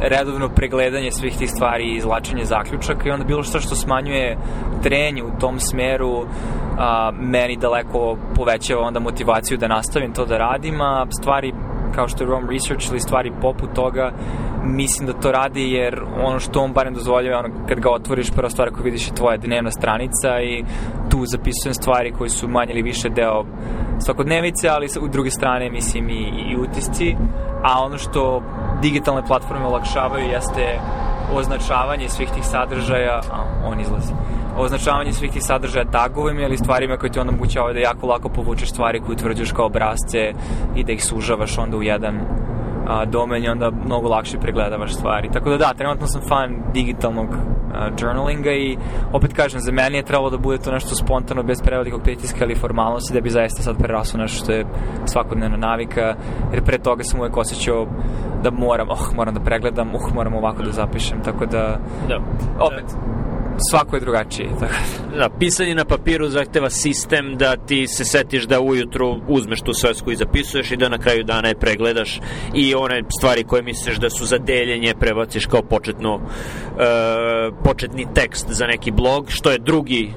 redovno 0.00 0.48
pregledanje 0.48 1.10
svih 1.10 1.38
tih 1.38 1.50
stvari 1.50 1.84
i 1.84 1.96
izlačenje 1.96 2.44
zaključaka 2.44 3.08
i 3.08 3.10
onda 3.10 3.24
bilo 3.24 3.42
što 3.42 3.60
što 3.60 3.74
smanjuje 3.74 4.38
trenje 4.82 5.22
u 5.22 5.38
tom 5.40 5.60
smeru 5.60 6.26
a, 6.78 7.10
meni 7.20 7.56
daleko 7.56 8.16
povećava 8.34 8.82
onda 8.82 9.00
motivaciju 9.00 9.58
da 9.58 9.68
nastavim 9.68 10.12
to 10.12 10.24
da 10.24 10.38
radim, 10.38 10.80
a 10.80 11.06
stvari 11.20 11.52
kao 11.94 12.08
što 12.08 12.24
je 12.24 12.30
Rome 12.30 12.52
Research 12.52 12.90
ili 12.90 13.00
stvari 13.00 13.32
poput 13.40 13.72
toga, 13.74 14.12
mislim 14.64 15.06
da 15.06 15.12
to 15.12 15.32
radi 15.32 15.72
jer 15.72 16.02
ono 16.24 16.38
što 16.38 16.60
on 16.60 16.72
barem 16.72 16.94
dozvoljava, 16.94 17.38
ono 17.38 17.66
kad 17.68 17.80
ga 17.80 17.90
otvoriš, 17.90 18.30
prva 18.30 18.50
stvar 18.50 18.70
koju 18.70 18.84
vidiš 18.84 19.08
je 19.08 19.14
tvoja 19.14 19.36
dnevna 19.36 19.70
stranica 19.70 20.40
i 20.42 20.64
tu 21.10 21.26
zapisujem 21.26 21.74
stvari 21.74 22.12
koji 22.18 22.30
su 22.30 22.48
manje 22.48 22.72
ili 22.72 22.82
više 22.82 23.08
deo 23.08 23.44
svakodnevice, 23.98 24.68
ali 24.68 24.88
u 25.00 25.08
druge 25.08 25.30
strane 25.30 25.70
mislim 25.70 26.10
i, 26.10 26.22
i 26.50 26.56
utisci, 26.56 27.16
a 27.62 27.84
ono 27.84 27.98
što 27.98 28.42
digitalne 28.82 29.22
platforme 29.26 29.66
olakšavaju 29.66 30.26
jeste 30.28 30.80
označavanje 31.32 32.08
svih 32.08 32.30
tih 32.30 32.44
sadržaja, 32.44 33.20
a, 33.32 33.62
on 33.64 33.80
izlazi, 33.80 34.12
označavanje 34.56 35.12
svih 35.12 35.32
tih 35.32 35.42
sadržaja 35.42 35.84
tagovima 35.84 36.40
ili 36.40 36.56
stvarima 36.56 36.96
koje 36.96 37.12
ti 37.12 37.20
onda 37.20 37.32
omogućavaju 37.32 37.74
da 37.74 37.80
jako 37.80 38.06
lako 38.06 38.28
povučeš 38.28 38.70
stvari 38.70 39.00
koje 39.00 39.12
utvrđuješ 39.12 39.52
kao 39.52 39.66
obrazce 39.66 40.32
i 40.76 40.84
da 40.84 40.92
ih 40.92 41.04
sužavaš 41.04 41.58
onda 41.58 41.76
u 41.76 41.82
jedan 41.82 42.20
a, 42.88 43.04
domen 43.04 43.44
i 43.44 43.48
onda 43.48 43.70
mnogo 43.70 44.08
lakše 44.08 44.38
pregledavaš 44.38 44.94
stvari. 44.94 45.28
Tako 45.32 45.50
da 45.50 45.56
da, 45.56 45.74
trenutno 45.76 46.06
sam 46.06 46.22
fan 46.28 46.62
digitalnog 46.72 47.26
a, 47.74 47.90
journalinga 48.00 48.50
i 48.50 48.76
opet 49.12 49.32
kažem, 49.32 49.60
za 49.60 49.72
mene 49.72 49.98
je 49.98 50.02
trebalo 50.02 50.30
da 50.30 50.38
bude 50.38 50.58
to 50.58 50.72
nešto 50.72 50.94
spontano, 50.94 51.42
bez 51.42 51.62
prevelikog 51.62 52.02
pritiska 52.02 52.44
ili 52.44 52.54
formalnosti, 52.54 53.14
da 53.14 53.20
bi 53.20 53.30
zaista 53.30 53.62
sad 53.62 53.78
preraslo 53.78 54.20
nešto 54.20 54.44
što 54.44 54.52
je 54.52 54.66
svakodnevna 55.04 55.56
navika, 55.56 56.14
jer 56.52 56.64
pre 56.64 56.78
toga 56.78 57.02
sam 57.02 57.20
uvek 57.20 57.36
osjećao 57.36 57.86
da 58.42 58.50
moram, 58.50 58.90
oh, 58.90 59.14
moram 59.16 59.34
da 59.34 59.40
pregledam, 59.40 59.94
uh, 59.94 60.14
moram 60.14 60.34
ovako 60.34 60.62
da 60.62 60.70
zapišem, 60.70 61.22
tako 61.24 61.46
da, 61.46 61.78
Da. 62.08 62.18
opet, 62.60 62.96
svako 63.70 63.96
je 63.96 64.00
drugačije. 64.00 64.48
Tako 64.60 64.74
da. 65.10 65.18
Da, 65.18 65.28
pisanje 65.38 65.74
na 65.74 65.84
papiru 65.84 66.28
zahteva 66.28 66.70
sistem 66.70 67.36
da 67.36 67.56
ti 67.56 67.86
se 67.86 68.04
setiš 68.04 68.44
da 68.44 68.60
ujutru 68.60 69.20
uzmeš 69.28 69.60
tu 69.60 69.72
svesku 69.72 70.12
i 70.12 70.16
zapisuješ 70.16 70.70
i 70.70 70.76
da 70.76 70.88
na 70.88 70.98
kraju 70.98 71.24
dana 71.24 71.48
je 71.48 71.58
pregledaš 71.58 72.20
i 72.54 72.74
one 72.74 73.02
stvari 73.18 73.44
koje 73.44 73.62
misliš 73.62 73.96
da 73.96 74.10
su 74.10 74.26
za 74.26 74.38
deljenje 74.38 74.94
prebaciš 75.00 75.46
kao 75.46 75.62
početnu, 75.62 76.14
uh, 76.14 76.20
početni 77.64 78.06
tekst 78.14 78.46
za 78.48 78.66
neki 78.66 78.90
blog, 78.90 79.26
što 79.28 79.50
je 79.50 79.58
drugi 79.58 80.12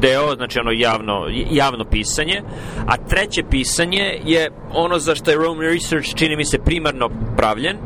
deo, 0.00 0.34
znači 0.36 0.58
ono 0.58 0.70
javno, 0.70 1.26
javno 1.50 1.84
pisanje, 1.84 2.42
a 2.86 2.96
treće 2.96 3.42
pisanje 3.50 4.20
je 4.24 4.50
ono 4.74 4.98
za 4.98 5.14
što 5.14 5.30
je 5.30 5.36
Rome 5.36 5.68
Research 5.68 6.14
čini 6.14 6.36
mi 6.36 6.44
se 6.44 6.58
primarno 6.58 7.10
pravljen, 7.36 7.76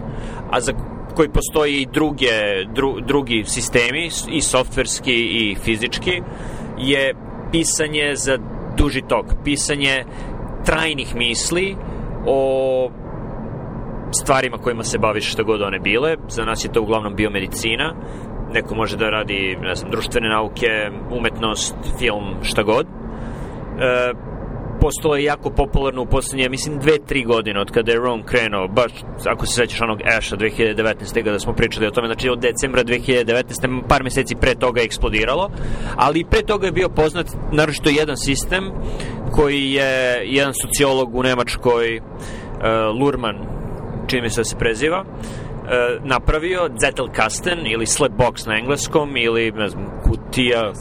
a 0.51 0.61
za 0.61 0.73
koji 1.15 1.29
postoji 1.29 1.81
i 1.81 1.87
druge, 1.87 2.65
dru, 2.75 3.01
drugi 3.01 3.45
sistemi, 3.47 4.11
i 4.29 4.41
softverski 4.41 5.15
i 5.15 5.57
fizički, 5.65 6.23
je 6.79 7.15
pisanje 7.53 8.13
za 8.15 8.39
duži 8.77 9.03
tok, 9.09 9.27
pisanje 9.45 10.05
trajnih 10.65 11.17
misli 11.17 11.77
o 12.27 12.91
stvarima 14.23 14.59
kojima 14.59 14.83
se 14.83 14.99
baviš 14.99 15.33
što 15.33 15.45
god 15.45 15.63
one 15.63 15.79
bile. 15.79 16.17
Za 16.29 16.45
nas 16.45 16.65
je 16.65 16.73
to 16.73 16.83
uglavnom 16.83 17.15
biomedicina, 17.15 17.95
neko 18.53 18.75
može 18.75 18.97
da 18.97 19.11
radi, 19.11 19.57
ne 19.61 19.75
znam, 19.75 19.91
društvene 19.91 20.29
nauke, 20.29 20.91
umetnost, 21.11 21.77
film, 21.99 22.35
šta 22.43 22.63
god. 22.63 22.87
E, 22.87 24.13
postalo 24.85 25.17
jako 25.17 25.51
popularno 25.51 26.03
u 26.03 26.07
poslednje, 26.07 26.49
mislim, 26.49 26.79
dve, 26.79 26.99
tri 27.07 27.25
godine 27.25 27.61
od 27.61 27.71
kada 27.71 27.93
je 27.93 27.99
Rome 27.99 28.23
krenuo, 28.27 28.69
baš, 28.69 28.93
ako 29.27 29.47
se 29.47 29.53
sećaš 29.55 29.81
onog 29.81 30.01
Asha 30.17 30.37
2019. 30.37 31.25
kada 31.25 31.39
smo 31.39 31.53
pričali 31.53 31.87
o 31.87 31.91
tome, 31.91 32.09
znači 32.09 32.29
od 32.29 32.39
decembra 32.39 32.85
2019. 32.85 33.89
par 33.89 34.03
meseci 34.03 34.35
pre 34.41 34.55
toga 34.55 34.81
je 34.81 34.85
eksplodiralo, 34.85 35.51
ali 35.97 36.25
pre 36.31 36.43
toga 36.43 36.67
je 36.67 36.73
bio 36.73 36.89
poznat 36.89 37.27
naročito 37.53 37.91
jedan 37.91 38.17
sistem 38.17 38.65
koji 39.33 39.73
je 39.73 40.23
jedan 40.25 40.53
sociolog 40.63 41.15
u 41.15 41.23
Nemačkoj, 41.23 41.99
uh, 41.99 42.05
Lurman, 43.01 43.37
čini 44.07 44.23
mi 44.23 44.31
se 44.31 44.41
da 44.41 44.45
se 44.45 44.57
preziva, 44.57 45.01
uh, 45.01 46.05
napravio 46.05 46.69
Zettelkasten 46.81 47.59
ili 47.67 47.87
Slapbox 47.87 48.47
na 48.47 48.59
engleskom 48.59 49.17
ili 49.17 49.53
ne 49.53 49.69
znam, 49.69 49.85
kutija 50.03 50.73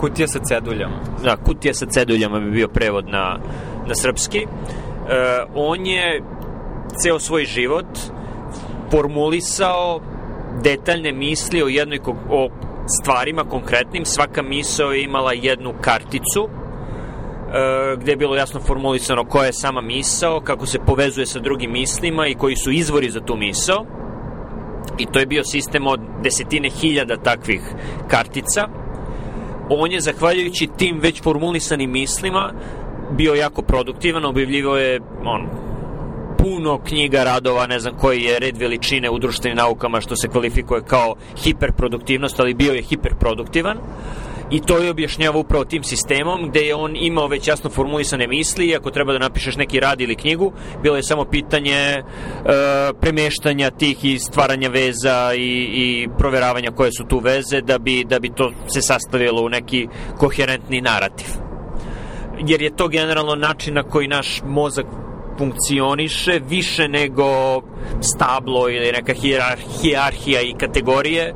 Kutija 0.00 0.28
sa 0.28 0.38
ceduljama. 0.38 0.96
da, 1.24 1.36
kutija 1.36 1.74
sa 1.74 1.86
ceduljama 1.86 2.40
bi 2.40 2.50
bio 2.50 2.68
prevod 2.68 3.08
na, 3.08 3.38
na 3.86 3.94
srpski. 3.94 4.38
E, 4.38 4.46
on 5.54 5.86
je 5.86 6.22
ceo 7.02 7.18
svoj 7.18 7.44
život 7.44 7.86
formulisao 8.90 10.00
detaljne 10.62 11.12
misli 11.12 11.62
o 11.62 11.68
jednoj 11.68 12.00
o 12.30 12.48
stvarima 13.00 13.44
konkretnim. 13.44 14.04
Svaka 14.04 14.42
misao 14.42 14.92
je 14.92 15.02
imala 15.02 15.32
jednu 15.32 15.74
karticu 15.80 16.48
e, 16.48 17.96
gde 17.96 18.12
je 18.12 18.16
bilo 18.16 18.36
jasno 18.36 18.60
formulisano 18.60 19.24
koja 19.24 19.46
je 19.46 19.52
sama 19.52 19.80
misao, 19.80 20.40
kako 20.40 20.66
se 20.66 20.78
povezuje 20.86 21.26
sa 21.26 21.38
drugim 21.38 21.72
mislima 21.72 22.26
i 22.26 22.34
koji 22.34 22.56
su 22.56 22.70
izvori 22.70 23.10
za 23.10 23.20
tu 23.20 23.36
misao. 23.36 23.86
I 24.98 25.06
to 25.06 25.18
je 25.18 25.26
bio 25.26 25.44
sistem 25.44 25.86
od 25.86 26.00
desetine 26.22 26.68
hiljada 26.68 27.16
takvih 27.16 27.60
kartica 28.08 28.68
on 29.70 29.92
je, 29.92 30.00
zahvaljujući 30.00 30.68
tim 30.76 31.00
već 31.00 31.22
formulisanim 31.22 31.90
mislima, 31.90 32.52
bio 33.10 33.34
jako 33.34 33.62
produktivan, 33.62 34.24
objavljivo 34.24 34.76
je 34.76 35.00
on, 35.24 35.48
puno 36.38 36.78
knjiga, 36.78 37.24
radova, 37.24 37.66
ne 37.66 37.78
znam 37.78 37.96
koji 37.98 38.22
je 38.22 38.38
red 38.38 38.56
veličine 38.56 39.10
u 39.10 39.18
društvenim 39.18 39.56
naukama 39.56 40.00
što 40.00 40.16
se 40.16 40.28
kvalifikuje 40.28 40.82
kao 40.86 41.14
hiperproduktivnost, 41.44 42.40
ali 42.40 42.54
bio 42.54 42.72
je 42.72 42.82
hiperproduktivan 42.82 43.78
i 44.50 44.60
to 44.60 44.78
je 44.78 44.90
objašnjava 44.90 45.38
upravo 45.38 45.64
tim 45.64 45.84
sistemom 45.84 46.48
gde 46.48 46.60
je 46.60 46.74
on 46.74 46.96
imao 46.96 47.26
već 47.26 47.48
jasno 47.48 47.70
formulisane 47.70 48.26
misli 48.26 48.66
i 48.66 48.76
ako 48.76 48.90
treba 48.90 49.12
da 49.12 49.18
napišeš 49.18 49.56
neki 49.56 49.80
rad 49.80 50.00
ili 50.00 50.16
knjigu, 50.16 50.52
bilo 50.82 50.96
je 50.96 51.02
samo 51.02 51.24
pitanje 51.24 51.74
e, 51.74 52.02
premeštanja 53.00 53.70
tih 53.70 54.04
i 54.04 54.18
stvaranja 54.18 54.68
veza 54.68 55.34
i, 55.34 55.68
i 55.74 56.08
proveravanja 56.18 56.70
koje 56.70 56.92
su 56.92 57.04
tu 57.04 57.18
veze 57.18 57.60
da 57.60 57.78
bi, 57.78 58.04
da 58.04 58.18
bi 58.18 58.30
to 58.34 58.52
se 58.68 58.82
sastavilo 58.82 59.42
u 59.42 59.48
neki 59.48 59.88
koherentni 60.18 60.80
narativ. 60.80 61.26
Jer 62.46 62.62
je 62.62 62.76
to 62.76 62.88
generalno 62.88 63.34
način 63.34 63.74
na 63.74 63.82
koji 63.82 64.08
naš 64.08 64.42
mozak 64.44 64.86
funkcioniše 65.38 66.40
više 66.48 66.88
nego 66.88 67.62
stablo 68.00 68.68
ili 68.68 68.92
neka 68.92 69.12
hijar, 69.12 69.58
hijarhija 69.82 70.40
i 70.40 70.54
kategorije. 70.58 71.22
E, 71.24 71.34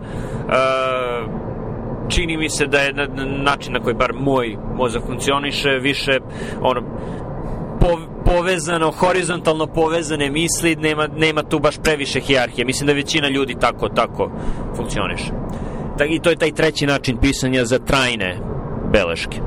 čini 2.10 2.36
mi 2.36 2.50
se 2.50 2.66
da 2.66 2.78
je 2.78 2.92
na, 2.92 3.06
na 3.06 3.24
način 3.24 3.72
na 3.72 3.80
koji 3.80 3.94
bar 3.94 4.12
moj 4.14 4.56
mozak 4.76 5.02
funkcioniše 5.06 5.70
više 5.70 6.18
ono 6.60 6.80
po, 7.80 7.98
povezano, 8.24 8.90
horizontalno 8.90 9.66
povezane 9.66 10.30
misli, 10.30 10.76
nema, 10.76 11.06
nema 11.16 11.42
tu 11.42 11.58
baš 11.58 11.78
previše 11.82 12.20
hijarhije. 12.20 12.64
Mislim 12.64 12.86
da 12.86 12.92
većina 12.92 13.28
ljudi 13.28 13.56
tako, 13.60 13.88
tako 13.88 14.30
funkcioniše. 14.76 15.32
I 16.08 16.20
to 16.20 16.30
je 16.30 16.36
taj 16.36 16.52
treći 16.52 16.86
način 16.86 17.16
pisanja 17.16 17.64
za 17.64 17.78
trajne 17.78 18.38
beleške. 18.92 19.40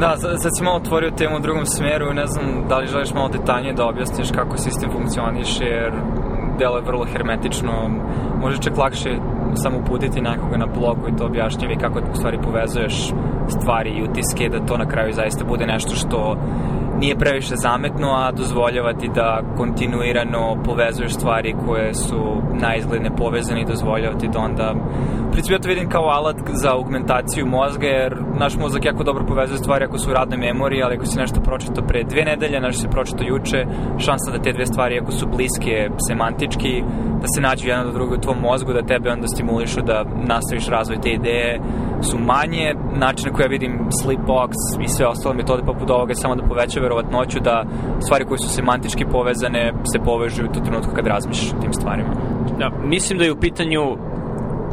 Da, 0.00 0.16
sad 0.16 0.50
si 0.56 0.64
malo 0.64 0.76
otvorio 0.76 1.10
temu 1.10 1.36
u 1.36 1.40
drugom 1.40 1.66
smeru 1.66 2.14
ne 2.14 2.26
znam 2.26 2.68
da 2.68 2.78
li 2.78 2.86
želiš 2.86 3.14
malo 3.14 3.28
detaljnije 3.28 3.74
da 3.74 3.86
objasniš 3.86 4.28
kako 4.34 4.56
sistem 4.56 4.90
funkcioniše, 4.92 5.64
jer 5.64 5.92
delo 6.58 6.76
je 6.76 6.84
vrlo 6.84 7.04
hermetično, 7.12 7.72
može 8.40 8.62
čak 8.62 8.76
lakše 8.76 9.10
samo 9.56 9.78
uputiti 9.78 10.20
nekoga 10.20 10.56
na 10.56 10.66
blogu 10.66 11.08
i 11.08 11.16
to 11.16 11.26
objašnjavi 11.26 11.76
kako 11.76 11.98
u 12.12 12.16
stvari 12.16 12.38
povezuješ 12.42 13.12
stvari 13.48 13.90
i 13.90 14.02
utiske, 14.02 14.48
da 14.48 14.66
to 14.66 14.76
na 14.76 14.86
kraju 14.86 15.12
zaista 15.12 15.44
bude 15.44 15.66
nešto 15.66 15.94
što 15.94 16.36
nije 16.98 17.16
previše 17.16 17.56
zametno, 17.56 18.08
a 18.08 18.32
dozvoljava 18.32 18.92
ti 18.92 19.10
da 19.14 19.42
kontinuirano 19.56 20.62
povezuješ 20.64 21.14
stvari 21.14 21.54
koje 21.66 21.94
su 21.94 22.42
najizgledne 22.60 23.10
povezane 23.16 23.60
i 23.60 23.64
dozvoljava 23.64 24.18
ti 24.18 24.28
da 24.28 24.38
onda 24.38 24.74
u 25.28 25.32
principu 25.32 25.54
ja 25.54 25.58
to 25.58 25.68
vidim 25.68 25.88
kao 25.88 26.04
alat 26.08 26.36
za 26.52 26.72
augmentaciju 26.72 27.46
mozga, 27.46 27.86
jer 27.86 28.16
naš 28.38 28.56
mozak 28.56 28.84
jako 28.84 29.04
dobro 29.04 29.26
povezuje 29.26 29.58
stvari 29.58 29.84
ako 29.84 29.98
su 29.98 30.10
u 30.10 30.14
radnoj 30.14 30.38
memoriji, 30.38 30.82
ali 30.82 30.94
ako 30.94 31.06
si 31.06 31.18
nešto 31.18 31.40
pročitao 31.40 31.86
pre 31.86 32.04
dve 32.04 32.24
nedelje, 32.24 32.60
nešto 32.60 32.80
si 32.80 32.88
pročitao 32.88 33.26
juče, 33.26 33.66
šansa 33.98 34.30
da 34.30 34.42
te 34.42 34.52
dve 34.52 34.66
stvari 34.66 34.98
ako 34.98 35.12
su 35.12 35.26
bliske 35.26 35.88
semantički, 36.08 36.82
da 37.20 37.26
se 37.34 37.40
nađu 37.40 37.68
jedna 37.68 37.84
do 37.84 37.92
druge 37.92 38.14
u 38.14 38.20
tvom 38.20 38.38
mozgu, 38.40 38.72
da 38.72 38.82
tebe 38.82 39.10
onda 39.10 39.26
stimulišu 39.28 39.80
da 39.82 40.04
nastaviš 40.26 40.68
razvoj 40.68 41.00
te 41.00 41.10
ideje, 41.10 41.60
su 42.02 42.18
manje. 42.18 42.74
Način 42.94 43.26
na 43.26 43.32
koji 43.32 43.44
ja 43.44 43.48
vidim 43.48 43.72
Sleepbox 44.02 44.52
i 44.84 44.88
sve 44.88 45.06
ostale 45.06 45.34
metode 45.34 45.62
poput 45.66 45.90
ovoga 45.90 46.14
samo 46.14 46.34
da 46.34 46.42
poveća 46.42 46.80
verovatnoću 46.80 47.40
da 47.40 47.64
stvari 48.00 48.24
koje 48.24 48.38
su 48.38 48.48
semantički 48.48 49.04
povezane 49.12 49.72
se 49.92 49.98
povežu 50.04 50.44
u 50.44 50.52
tu 50.52 50.60
trenutku 50.60 50.94
kad 50.94 51.06
razmišljaš 51.06 51.52
o 51.52 51.60
tim 51.60 51.72
stvarima. 51.72 52.10
Da, 52.58 52.70
mislim 52.84 53.18
da 53.18 53.24
je 53.24 53.32
u 53.32 53.40
pitanju 53.40 53.80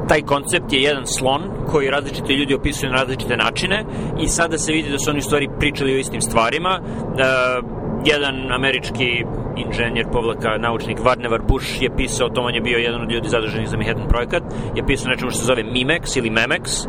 taj 0.07 0.21
koncept 0.21 0.73
je 0.73 0.81
jedan 0.81 1.07
slon 1.07 1.41
koji 1.67 1.89
različite 1.89 2.33
ljudi 2.33 2.53
opisuju 2.53 2.89
na 2.89 2.95
različite 2.95 3.37
načine 3.37 3.85
i 4.19 4.27
sada 4.27 4.57
se 4.57 4.73
vidi 4.73 4.89
da 4.89 4.99
su 4.99 5.09
oni 5.09 5.21
stvari 5.21 5.49
pričali 5.59 5.93
o 5.93 5.97
istim 5.97 6.21
stvarima. 6.21 6.79
E, 6.79 6.81
jedan 8.05 8.51
američki 8.51 9.25
inženjer, 9.57 10.05
povlaka, 10.11 10.57
naučnik 10.57 10.99
Varnevar 11.03 11.41
Bush 11.47 11.81
je 11.81 11.95
pisao, 11.97 12.29
to 12.29 12.41
on 12.41 12.55
je 12.55 12.61
bio 12.61 12.77
jedan 12.77 13.01
od 13.01 13.11
ljudi 13.11 13.29
zaduženih 13.29 13.69
za 13.69 13.77
Manhattan 13.77 14.07
projekat, 14.07 14.43
je 14.75 14.85
pisao 14.85 15.09
nečemu 15.09 15.31
što 15.31 15.39
se 15.39 15.45
zove 15.45 15.63
Mimex 15.63 16.17
ili 16.17 16.29
Memex, 16.29 16.87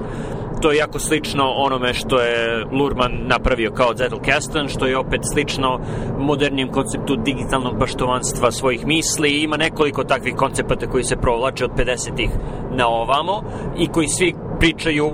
to 0.63 0.71
je 0.71 0.77
jako 0.77 0.99
slično 0.99 1.45
onome 1.45 1.95
što 1.95 2.21
je 2.21 2.65
Lurman 2.73 3.13
napravio 3.27 3.71
kao 3.71 3.95
Zettelkasten, 3.97 4.69
što 4.69 4.87
je 4.87 4.99
opet 4.99 5.21
slično 5.33 5.81
modernijem 6.19 6.69
konceptu 6.69 7.17
digitalnog 7.17 7.79
baštovanstva 7.79 8.51
svojih 8.51 8.87
misli. 8.87 9.43
Ima 9.43 9.57
nekoliko 9.57 10.05
takvih 10.05 10.35
koncepata 10.35 10.87
koji 10.87 11.05
se 11.05 11.17
provlače 11.17 11.65
od 11.65 11.71
50-ih 11.71 12.31
na 12.77 12.89
ovamo 12.89 13.43
i 13.79 13.89
koji 13.89 14.09
svi 14.09 14.35
pričaju 14.59 15.11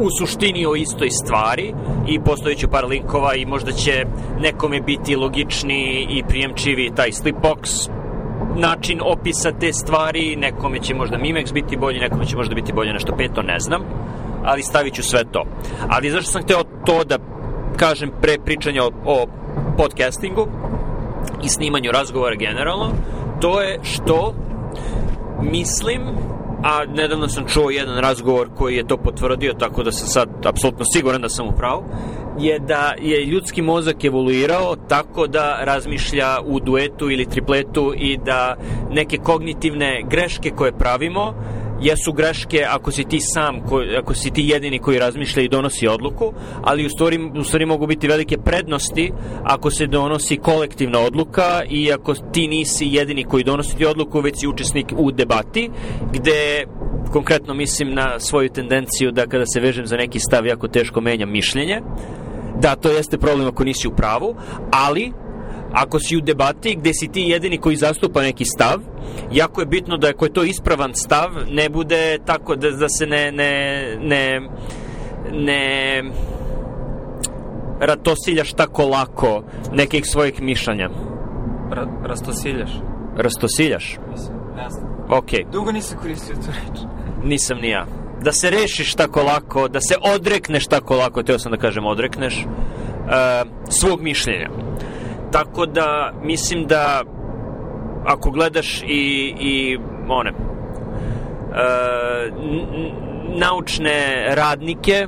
u 0.00 0.08
suštini 0.20 0.66
o 0.66 0.74
istoj 0.74 1.10
stvari 1.10 1.74
i 2.08 2.20
postojeću 2.20 2.68
par 2.68 2.84
linkova 2.84 3.34
i 3.34 3.46
možda 3.46 3.72
će 3.72 4.04
nekome 4.40 4.80
biti 4.80 5.16
logičniji 5.16 6.06
i 6.10 6.22
prijemčivi 6.28 6.92
taj 6.96 7.10
Slipbox 7.10 7.90
način 8.56 9.00
opisa 9.04 9.52
te 9.60 9.72
stvari, 9.72 10.36
nekome 10.36 10.78
će 10.78 10.94
možda 10.94 11.18
Mimex 11.18 11.52
biti 11.52 11.76
bolji, 11.76 11.98
nekome 11.98 12.26
će 12.26 12.36
možda 12.36 12.54
biti 12.54 12.72
bolje 12.72 12.92
nešto 12.92 13.16
peto, 13.16 13.42
ne 13.42 13.60
znam, 13.60 13.82
ali 14.44 14.62
stavit 14.62 14.94
ću 14.94 15.02
sve 15.02 15.24
to. 15.32 15.44
Ali 15.88 16.10
zašto 16.10 16.30
sam 16.30 16.42
hteo 16.42 16.62
to 16.86 17.04
da 17.04 17.18
kažem 17.76 18.10
pre 18.20 18.38
pričanja 18.44 18.82
o, 18.82 18.90
o 19.04 19.26
podcastingu 19.76 20.46
i 21.44 21.48
snimanju 21.48 21.90
razgovora 21.92 22.34
generalno, 22.34 22.90
to 23.40 23.62
je 23.62 23.78
što 23.82 24.34
mislim 25.42 26.00
a 26.62 26.84
nedavno 26.84 27.28
sam 27.28 27.46
čuo 27.46 27.70
jedan 27.70 27.98
razgovor 27.98 28.48
koji 28.56 28.76
je 28.76 28.86
to 28.86 28.96
potvrdio, 28.96 29.52
tako 29.52 29.82
da 29.82 29.92
sam 29.92 30.08
sad 30.08 30.28
apsolutno 30.46 30.84
siguran 30.94 31.20
da 31.20 31.28
sam 31.28 31.48
u 31.48 31.56
pravu, 31.56 31.84
je 32.38 32.58
da 32.58 32.94
je 33.00 33.24
ljudski 33.24 33.62
mozak 33.62 34.04
evoluirao 34.04 34.76
tako 34.88 35.26
da 35.26 35.58
razmišlja 35.64 36.38
u 36.44 36.60
duetu 36.60 37.10
ili 37.10 37.24
tripletu 37.24 37.92
i 37.96 38.16
da 38.16 38.56
neke 38.90 39.16
kognitivne 39.16 40.02
greške 40.10 40.50
koje 40.50 40.78
pravimo 40.78 41.34
jesu 41.80 42.12
greške 42.12 42.64
ako 42.68 42.90
si 42.90 43.04
ti 43.04 43.20
sam, 43.20 43.60
ko, 43.60 43.82
ako 43.98 44.14
si 44.14 44.30
ti 44.30 44.48
jedini 44.48 44.78
koji 44.78 44.98
razmišlja 44.98 45.42
i 45.42 45.48
donosi 45.48 45.88
odluku, 45.88 46.32
ali 46.62 46.86
u 46.86 46.90
stvari, 46.90 47.30
u 47.40 47.44
stvari 47.44 47.66
mogu 47.66 47.86
biti 47.86 48.08
velike 48.08 48.38
prednosti 48.38 49.12
ako 49.44 49.70
se 49.70 49.86
donosi 49.86 50.36
kolektivna 50.36 50.98
odluka 51.00 51.62
i 51.68 51.92
ako 51.92 52.14
ti 52.32 52.48
nisi 52.48 52.86
jedini 52.86 53.24
koji 53.24 53.44
donosi 53.44 53.76
ti 53.76 53.86
odluku, 53.86 54.20
već 54.20 54.40
si 54.40 54.48
učesnik 54.48 54.92
u 54.96 55.10
debati, 55.10 55.70
gde 56.12 56.64
konkretno 57.12 57.54
mislim 57.54 57.94
na 57.94 58.20
svoju 58.20 58.48
tendenciju 58.48 59.12
da 59.12 59.26
kada 59.26 59.46
se 59.46 59.60
vežem 59.60 59.86
za 59.86 59.96
neki 59.96 60.18
stav 60.20 60.46
jako 60.46 60.68
teško 60.68 61.00
menjam 61.00 61.30
mišljenje, 61.30 61.80
da 62.62 62.76
to 62.76 62.90
jeste 62.90 63.18
problem 63.18 63.48
ako 63.48 63.64
nisi 63.64 63.88
u 63.88 63.96
pravu, 63.96 64.36
ali 64.72 65.12
ako 65.76 65.98
si 66.00 66.16
u 66.16 66.20
debati 66.20 66.76
gde 66.76 66.90
si 66.94 67.08
ti 67.12 67.20
jedini 67.20 67.58
koji 67.58 67.76
zastupa 67.76 68.22
neki 68.22 68.44
stav, 68.44 68.80
jako 69.32 69.60
je 69.60 69.66
bitno 69.66 69.96
da 69.96 70.08
ako 70.08 70.24
je 70.24 70.32
to 70.32 70.44
ispravan 70.44 70.94
stav, 70.94 71.30
ne 71.50 71.68
bude 71.68 72.18
tako 72.24 72.56
da, 72.56 72.70
da 72.70 72.88
se 72.88 73.06
ne, 73.06 73.32
ne, 73.32 73.82
ne, 74.00 74.40
ne 75.32 76.02
ratosiljaš 77.80 78.52
tako 78.52 78.86
lako 78.86 79.42
nekih 79.72 80.06
svojih 80.06 80.42
mišljenja. 80.42 80.88
Ra 81.70 81.86
rastosiljaš? 82.04 82.70
Rastosiljaš? 83.16 83.98
Mislim, 84.10 84.36
ne 84.56 84.70
znam. 84.70 84.86
Ok. 85.10 85.30
Dugo 85.52 85.72
nisam 85.72 85.98
koristio 86.02 86.34
tu 86.34 86.46
reč. 86.46 86.80
Nisam 87.24 87.58
ni 87.58 87.68
ja. 87.68 87.86
Da 88.22 88.32
se 88.32 88.50
rešiš 88.50 88.94
tako 88.94 89.22
lako, 89.22 89.68
da 89.68 89.80
se 89.80 89.94
odrekneš 90.14 90.66
tako 90.66 90.96
lako, 90.96 91.22
teo 91.22 91.38
sam 91.38 91.52
da 91.52 91.58
kažem 91.58 91.86
odrekneš, 91.86 92.44
uh, 92.44 93.50
svog 93.68 94.02
mišljenja. 94.02 94.48
Tako 95.36 95.66
da 95.66 96.12
mislim 96.22 96.66
da 96.66 97.02
ako 98.04 98.30
gledaš 98.30 98.82
i, 98.82 99.34
i 99.40 99.78
one 100.08 100.30
uh, 100.30 100.36
naučne 103.38 104.26
radnike 104.34 105.06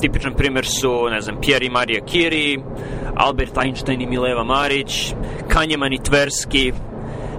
tipičan 0.00 0.34
primer 0.34 0.66
su, 0.66 1.08
ne 1.10 1.20
znam, 1.20 1.40
Pierre 1.40 1.66
i 1.66 1.70
Marija 1.70 2.00
Curie, 2.06 2.58
Albert 3.14 3.58
Einstein 3.64 4.00
i 4.00 4.06
Mileva 4.06 4.44
Marić, 4.44 5.14
Kanjeman 5.48 5.92
i 5.92 6.02
Tverski, 6.02 6.72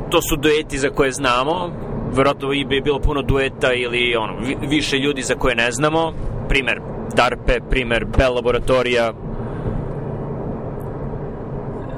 to 0.10 0.22
su 0.22 0.36
dueti 0.36 0.78
za 0.78 0.90
koje 0.90 1.12
znamo, 1.12 1.72
verovatno 2.14 2.50
bi 2.50 2.82
bilo 2.82 3.00
puno 3.00 3.22
dueta 3.22 3.74
ili 3.74 4.16
ono, 4.16 4.34
više 4.70 4.98
ljudi 4.98 5.22
za 5.22 5.36
koje 5.36 5.56
ne 5.56 5.72
znamo, 5.72 6.14
primer 6.50 6.80
DARPE, 7.16 7.60
primer 7.70 8.06
Bell 8.18 8.36
laboratorija, 8.36 9.14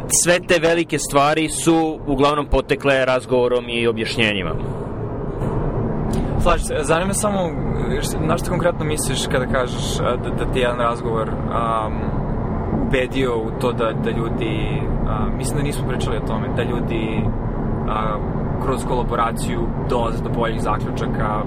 sve 0.07 0.39
te 0.39 0.59
velike 0.61 0.99
stvari 0.99 1.49
su 1.49 1.99
uglavnom 2.07 2.45
potekle 2.45 3.05
razgovorom 3.05 3.65
i 3.69 3.87
objašnjenjima. 3.87 4.51
Slaži 6.39 6.63
se, 6.63 6.75
zanima 6.81 7.13
samo, 7.13 7.39
na 8.19 8.37
što 8.37 8.49
konkretno 8.49 8.85
misliš 8.85 9.27
kada 9.31 9.45
kažeš 9.45 9.97
da, 9.97 10.45
da 10.45 10.51
ti 10.51 10.59
jedan 10.59 10.77
razgovor 10.77 11.29
um, 11.29 11.93
ubedio 12.87 13.37
u 13.37 13.51
to 13.61 13.71
da, 13.71 13.91
da 14.03 14.09
ljudi, 14.09 14.81
uh, 15.03 15.37
mislim 15.37 15.57
da 15.57 15.63
nismo 15.63 15.87
pričali 15.87 16.17
o 16.17 16.27
tome, 16.27 16.47
da 16.55 16.63
ljudi 16.63 17.23
uh, 17.23 18.63
kroz 18.65 18.85
kolaboraciju 18.85 19.59
dolaze 19.89 20.23
do 20.23 20.29
boljih 20.29 20.61
zaključaka 20.61 21.43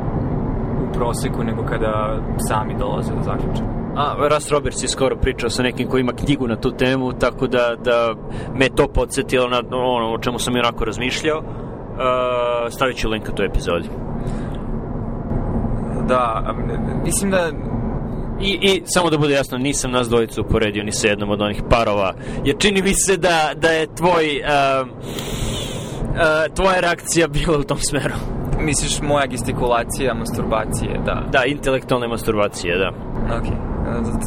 u 0.83 0.93
proseku 0.93 1.45
nego 1.45 1.63
kada 1.63 2.21
sami 2.49 2.75
dolaze 2.79 3.15
do 3.15 3.23
zaključaka. 3.23 3.76
A, 3.97 4.29
Russ 4.29 4.51
Roberts 4.51 4.83
je 4.83 4.89
skoro 4.89 5.17
pričao 5.17 5.51
sa 5.51 5.63
nekim 5.63 5.89
ko 5.89 5.99
ima 5.99 6.13
knjigu 6.13 6.47
na 6.47 6.57
tu 6.57 6.71
temu, 6.71 7.13
tako 7.13 7.47
da, 7.47 7.77
da 7.85 8.15
me 8.55 8.69
to 8.69 8.89
podsjetilo 8.89 9.49
na 9.49 9.63
ono 9.71 10.15
o 10.15 10.19
čemu 10.19 10.39
sam 10.39 10.57
i 10.57 10.59
onako 10.59 10.85
razmišljao. 10.85 11.39
Uh, 11.39 12.73
stavit 12.73 12.97
ću 12.97 13.09
link 13.09 13.29
u 13.29 13.35
toj 13.35 13.47
epizodi. 13.47 13.89
Da, 16.09 16.55
mislim 17.05 17.31
da 17.31 17.51
I, 18.41 18.59
I 18.63 18.83
samo 18.85 19.11
da 19.11 19.19
bude 19.19 19.35
jasno, 19.35 19.59
nisam 19.59 19.91
nas 19.91 20.09
dvojicu 20.09 20.41
uporedio 20.41 20.85
ni 20.85 20.93
sa 20.93 21.09
jednom 21.09 21.31
od 21.31 21.41
onih 21.43 21.63
parova, 21.71 22.15
jer 22.45 22.57
čini 22.59 22.83
mi 22.83 22.95
se 22.95 23.17
da, 23.17 23.53
da 23.55 23.69
je 23.69 23.87
tvoj, 23.95 24.41
uh, 24.41 24.89
uh, 24.89 26.55
tvoja 26.55 26.81
reakcija 26.81 27.29
bila 27.29 27.59
u 27.59 27.63
tom 27.63 27.79
smeru. 27.79 28.15
Misliš 28.61 29.01
moja 29.03 29.27
gestikulacija, 29.27 30.15
masturbacije, 30.15 31.01
da. 31.07 31.23
Da, 31.33 31.45
intelektualne 31.45 32.09
masturbacije, 32.09 32.79
da. 32.79 32.91
Okej. 33.37 33.51
Okay 33.51 33.66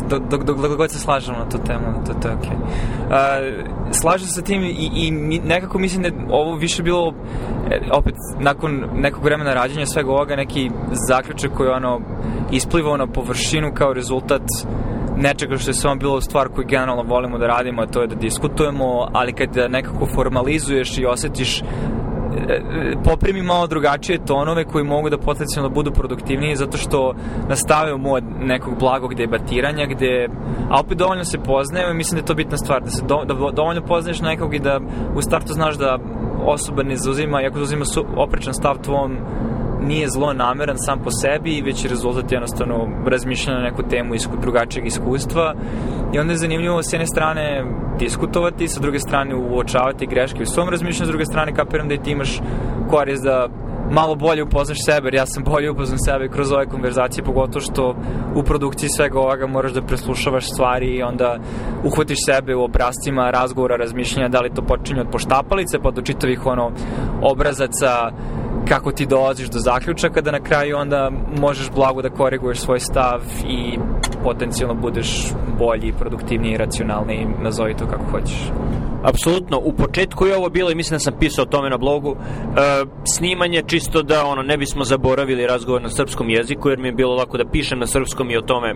dok, 0.10 0.22
dok, 0.30 0.44
dok, 0.44 0.58
dok 0.58 0.78
god 0.78 0.92
se 0.92 1.00
slažemo 1.00 1.38
na 1.38 1.50
tu 1.50 1.58
temu, 1.58 2.04
to, 2.08 2.14
to 2.14 2.28
je 2.28 2.36
okej. 2.36 2.50
Okay. 2.50 2.60
Uh, 3.10 3.96
slažem 4.02 4.28
se 4.28 4.34
sa 4.34 4.42
tim 4.42 4.64
i, 4.64 4.90
i 4.96 5.12
nekako 5.46 5.80
mislim 5.80 6.04
da 6.04 6.10
ovo 6.30 6.56
više 6.56 6.84
bilo, 6.84 7.14
e, 7.72 7.80
opet, 7.92 8.16
nakon 8.40 8.84
nekog 8.96 9.24
vremena 9.24 9.54
rađenja 9.54 9.86
svega 9.86 10.12
ovoga, 10.12 10.36
neki 10.36 10.70
zaključak 11.08 11.52
koji 11.58 11.70
ono 11.70 12.02
isplivao 12.52 12.98
na 12.98 13.08
površinu 13.08 13.72
kao 13.74 13.94
rezultat 13.94 14.42
nečega 15.18 15.58
što 15.58 15.70
je 15.70 15.74
samo 15.74 15.96
bilo 15.96 16.22
stvar 16.22 16.50
koju 16.50 16.68
generalno 16.68 17.04
volimo 17.04 17.38
da 17.38 17.48
radimo, 17.48 17.82
a 17.82 17.88
to 17.88 18.02
je 18.02 18.08
da 18.08 18.16
diskutujemo, 18.16 19.08
ali 19.14 19.34
kad 19.34 19.50
nekako 19.70 20.08
formalizuješ 20.16 20.98
i 20.98 21.06
osetiš 21.06 21.64
poprimi 23.04 23.42
malo 23.42 23.68
drugačije 23.68 24.26
tonove 24.26 24.64
koji 24.64 24.84
mogu 24.84 25.10
da 25.10 25.18
potencijalno 25.18 25.70
budu 25.70 25.92
produktivniji 25.92 26.56
zato 26.56 26.78
što 26.78 27.14
nastave 27.50 27.98
mod 27.98 28.24
nekog 28.40 28.80
blagog 28.80 29.16
debatiranja 29.16 29.86
gde, 29.86 30.28
a 30.70 30.80
opet 30.80 30.98
dovoljno 30.98 31.24
se 31.24 31.38
poznaje 31.38 31.92
i 31.92 31.94
mislim 31.94 32.16
da 32.16 32.22
je 32.24 32.26
to 32.26 32.36
bitna 32.36 32.58
stvar, 32.58 32.84
da 32.84 32.90
se 32.90 33.04
do, 33.06 33.24
da 33.26 33.34
dovoljno 33.34 33.82
poznaješ 33.82 34.22
nekog 34.22 34.56
i 34.56 34.60
da 34.60 34.80
u 35.16 35.22
startu 35.22 35.54
znaš 35.54 35.78
da 35.78 35.98
osoba 36.46 36.84
ne 36.84 36.96
zauzima, 36.96 37.42
iako 37.42 37.58
zauzima 37.58 37.86
su, 37.86 38.06
oprečan 38.16 38.54
stav 38.54 38.78
tvom 38.82 39.18
nije 39.82 40.08
zlo 40.10 40.34
nameran 40.34 40.78
sam 40.78 41.00
po 41.04 41.12
sebi, 41.12 41.62
već 41.66 41.84
je 41.84 41.90
rezultat 41.90 42.32
jednostavno 42.32 42.88
razmišljanja 43.06 43.60
na 43.60 43.66
neku 43.66 43.84
temu 43.84 44.16
isku, 44.16 44.38
drugačijeg 44.42 44.86
iskustva. 44.86 45.54
I 46.14 46.20
onda 46.20 46.34
je 46.34 46.38
zanimljivo 46.38 46.84
s 46.84 46.94
jedne 46.94 47.08
strane 47.08 47.64
diskutovati, 48.00 48.68
sa 48.68 48.80
druge 48.80 49.00
strane 49.00 49.36
uočavati 49.36 50.08
greške 50.08 50.44
u 50.44 50.46
svom 50.46 50.70
razmišljanju, 50.70 51.06
s 51.06 51.10
druge 51.10 51.26
strane 51.26 51.54
kapiram 51.54 51.88
da 51.88 51.94
i 51.94 52.04
ti 52.04 52.12
imaš 52.12 52.40
korist 52.90 53.24
da 53.24 53.48
malo 53.92 54.16
bolje 54.16 54.44
upoznaš 54.44 54.78
sebe, 54.86 55.08
jer 55.08 55.14
ja 55.14 55.26
sam 55.26 55.44
bolje 55.44 55.72
upoznam 55.72 56.00
sebe 56.00 56.28
kroz 56.28 56.52
ove 56.52 56.66
konverzacije, 56.66 57.24
pogotovo 57.24 57.62
što 57.62 57.96
u 58.36 58.44
produkciji 58.44 58.90
svega 58.90 59.20
ovoga 59.20 59.48
moraš 59.48 59.72
da 59.72 59.82
preslušavaš 59.82 60.52
stvari 60.54 60.88
i 60.88 61.04
onda 61.04 61.40
uhvatiš 61.84 62.18
sebe 62.26 62.56
u 62.56 62.64
obrazcima 62.64 63.32
razgovora, 63.32 63.76
razmišljanja, 63.76 64.30
da 64.30 64.42
li 64.42 64.54
to 64.54 64.62
počinje 64.62 65.02
od 65.02 65.12
poštapalice, 65.12 65.80
pa 65.84 65.92
do 65.92 66.02
čitavih 66.02 66.46
ono 66.46 66.72
obrazaca 67.22 68.12
kako 68.68 68.92
ti 68.92 69.06
dolaziš 69.06 69.50
do 69.50 69.60
zaključaka 69.60 70.22
da 70.22 70.32
na 70.32 70.40
kraju 70.40 70.78
onda 70.78 71.12
možeš 71.40 71.70
blago 71.76 72.02
da 72.02 72.10
koriguješ 72.10 72.60
svoj 72.60 72.80
stav 72.80 73.22
i 73.48 73.78
potencijalno 74.24 74.76
budeš 74.76 75.34
bolji, 75.60 75.94
produktivniji, 76.00 76.58
racionalniji, 76.58 77.28
nazovi 77.42 77.74
to 77.74 77.88
kako 77.88 78.06
hoćeš. 78.12 78.52
Apsolutno, 79.04 79.60
u 79.64 79.74
početku 79.74 80.26
je 80.26 80.38
ovo 80.38 80.50
bilo 80.50 80.72
i 80.72 80.76
mislim 80.76 80.96
da 80.96 81.00
sam 81.00 81.14
pisao 81.20 81.44
o 81.44 81.46
tome 81.46 81.70
na 81.70 81.78
blogu, 81.78 82.16
e, 82.16 82.86
snimanje 83.16 83.64
čisto 83.68 84.04
da 84.04 84.26
ono 84.26 84.42
ne 84.42 84.58
bismo 84.58 84.84
zaboravili 84.84 85.48
razgovor 85.48 85.82
na 85.82 85.90
srpskom 85.90 86.30
jeziku 86.30 86.70
jer 86.70 86.80
mi 86.80 86.88
je 86.88 86.92
bilo 86.92 87.16
lako 87.16 87.38
da 87.38 87.50
pišem 87.52 87.80
na 87.80 87.88
srpskom 87.88 88.32
i 88.32 88.38
o 88.38 88.42
tome 88.42 88.70
e, 88.70 88.76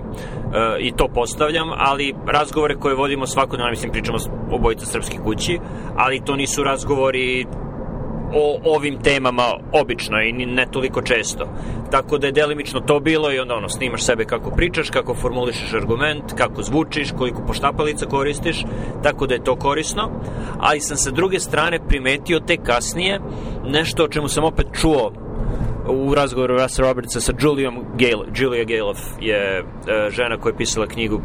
i 0.79 0.91
to 0.91 1.07
postavljam, 1.13 1.69
ali 1.77 2.13
razgovore 2.27 2.75
koje 2.75 2.95
vodimo 2.95 3.27
svakodnevno, 3.27 3.71
mislim 3.71 3.91
pričamo 3.91 4.17
obojica 4.51 4.85
srpski 4.85 5.17
kući, 5.23 5.59
ali 5.95 6.21
to 6.25 6.35
nisu 6.35 6.63
razgovori 6.63 7.45
o 8.33 8.59
ovim 8.63 9.01
temama 9.01 9.43
obično 9.71 10.21
i 10.21 10.31
ne 10.31 10.65
toliko 10.71 11.01
često. 11.01 11.45
Tako 11.91 12.17
da 12.17 12.27
je 12.27 12.31
delimično 12.31 12.79
to 12.79 12.99
bilo 12.99 13.33
i 13.33 13.39
onda 13.39 13.55
ono, 13.55 13.69
snimaš 13.69 14.03
sebe 14.03 14.25
kako 14.25 14.51
pričaš, 14.51 14.89
kako 14.89 15.15
formulišeš 15.15 15.73
argument, 15.73 16.23
kako 16.37 16.63
zvučiš, 16.63 17.11
koliko 17.17 17.45
poštapalica 17.47 18.05
koristiš, 18.05 18.63
tako 19.03 19.27
da 19.27 19.33
je 19.33 19.43
to 19.43 19.55
korisno. 19.55 20.11
Ali 20.59 20.79
sam 20.79 20.97
sa 20.97 21.11
druge 21.11 21.39
strane 21.39 21.79
primetio 21.87 22.39
te 22.39 22.57
kasnije 22.57 23.19
nešto 23.65 24.03
o 24.03 24.07
čemu 24.07 24.27
sam 24.27 24.43
opet 24.43 24.67
čuo 24.81 25.11
u 25.87 26.15
razgovoru 26.15 26.57
Russ 26.57 26.79
Robertsa 26.79 27.19
sa 27.19 27.33
Juliom 27.39 27.85
Gale, 27.97 28.25
Julia 28.35 28.63
Galoff 28.63 29.01
je 29.21 29.61
uh, 29.61 29.67
žena 30.09 30.37
koja 30.37 30.51
je 30.51 30.57
pisala 30.57 30.87
knjigu 30.87 31.21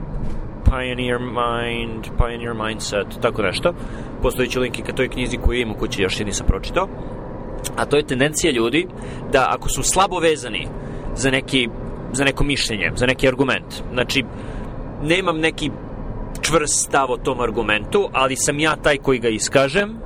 Pioneer 0.70 1.18
Mind, 1.18 2.04
Pioneer 2.18 2.54
Mindset, 2.54 3.06
tako 3.22 3.42
nešto. 3.42 3.74
Postoji 4.22 4.48
će 4.48 4.60
link 4.60 4.78
i 4.78 4.82
ka 4.82 4.92
toj 4.92 5.08
knjizi 5.08 5.36
koju 5.36 5.60
imam 5.60 5.74
u 5.74 5.78
kući, 5.78 6.02
još 6.02 6.20
je 6.20 6.26
nisam 6.26 6.46
pročitao. 6.46 6.88
A 7.76 7.86
to 7.86 7.96
je 7.96 8.06
tendencija 8.06 8.52
ljudi 8.52 8.86
da 9.32 9.46
ako 9.50 9.68
su 9.68 9.82
slabo 9.82 10.18
vezani 10.18 10.68
za 11.14 11.30
neki 11.30 11.68
za 12.12 12.24
neko 12.24 12.44
mišljenje, 12.44 12.92
za 12.96 13.06
neki 13.06 13.28
argument. 13.28 13.82
Znači, 13.92 14.24
nemam 15.02 15.38
neki 15.38 15.70
čvrst 16.40 16.84
stav 16.84 17.10
o 17.10 17.16
tom 17.16 17.40
argumentu, 17.40 18.08
ali 18.12 18.36
sam 18.36 18.58
ja 18.58 18.76
taj 18.76 18.96
koji 18.96 19.18
ga 19.18 19.28
iskažem 19.28 19.98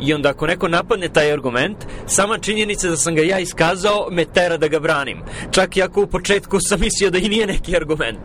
i 0.00 0.14
onda 0.14 0.28
ako 0.28 0.46
neko 0.46 0.68
napadne 0.68 1.08
taj 1.08 1.32
argument, 1.32 1.76
sama 2.06 2.38
činjenica 2.38 2.88
da 2.88 2.96
sam 2.96 3.14
ga 3.14 3.22
ja 3.22 3.38
iskazao 3.38 4.08
me 4.10 4.24
tera 4.24 4.56
da 4.56 4.68
ga 4.68 4.78
branim. 4.78 5.22
Čak 5.50 5.76
i 5.76 5.82
ako 5.82 6.02
u 6.02 6.06
početku 6.06 6.58
sam 6.60 6.80
mislio 6.80 7.10
da 7.10 7.18
i 7.18 7.28
nije 7.28 7.46
neki 7.46 7.76
argument. 7.76 8.20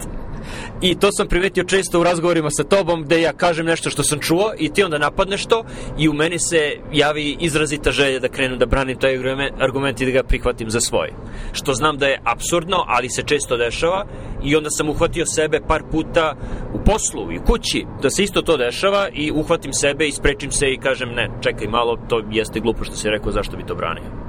I 0.82 0.96
to 0.96 1.10
sam 1.12 1.28
primetio 1.28 1.64
često 1.64 2.00
u 2.00 2.04
razgovorima 2.04 2.50
sa 2.50 2.64
tobom, 2.64 3.04
gde 3.04 3.22
ja 3.22 3.34
kažem 3.34 3.66
nešto 3.66 3.90
što 3.90 4.04
sam 4.04 4.20
čuo 4.20 4.54
i 4.58 4.70
ti 4.74 4.84
onda 4.84 4.98
napadneš 4.98 5.46
to 5.46 5.64
i 5.98 6.10
u 6.10 6.14
meni 6.14 6.40
se 6.40 6.72
javi 6.94 7.38
izrazita 7.40 7.92
želja 7.92 8.20
da 8.20 8.28
krenu 8.28 8.58
da 8.58 8.66
branim 8.66 9.00
taj 9.00 9.18
argument 9.60 10.02
i 10.02 10.06
da 10.06 10.12
ga 10.12 10.24
prihvatim 10.24 10.70
za 10.70 10.82
svoj. 10.82 11.14
Što 11.52 11.74
znam 11.74 11.98
da 11.98 12.08
je 12.08 12.22
absurdno, 12.24 12.84
ali 12.88 13.10
se 13.10 13.24
često 13.24 13.58
dešava 13.58 14.06
i 14.44 14.56
onda 14.56 14.70
sam 14.70 14.90
uhvatio 14.90 15.26
sebe 15.26 15.60
par 15.68 15.84
puta 15.92 16.36
u 16.74 16.84
poslu 16.86 17.32
i 17.32 17.38
u 17.38 17.44
kući 17.44 17.86
da 18.02 18.10
se 18.10 18.24
isto 18.24 18.42
to 18.42 18.58
dešava 18.58 19.08
i 19.14 19.32
uhvatim 19.32 19.74
sebe 19.74 20.08
i 20.08 20.12
sprečim 20.12 20.52
se 20.52 20.68
i 20.68 20.78
kažem 20.78 21.10
ne, 21.10 21.30
čekaj 21.42 21.68
malo, 21.68 21.98
to 22.10 22.22
jeste 22.32 22.60
glupo 22.60 22.84
što 22.84 22.96
si 22.96 23.10
rekao, 23.10 23.32
zašto 23.32 23.58
bi 23.58 23.66
to 23.66 23.76
branio. 23.76 24.29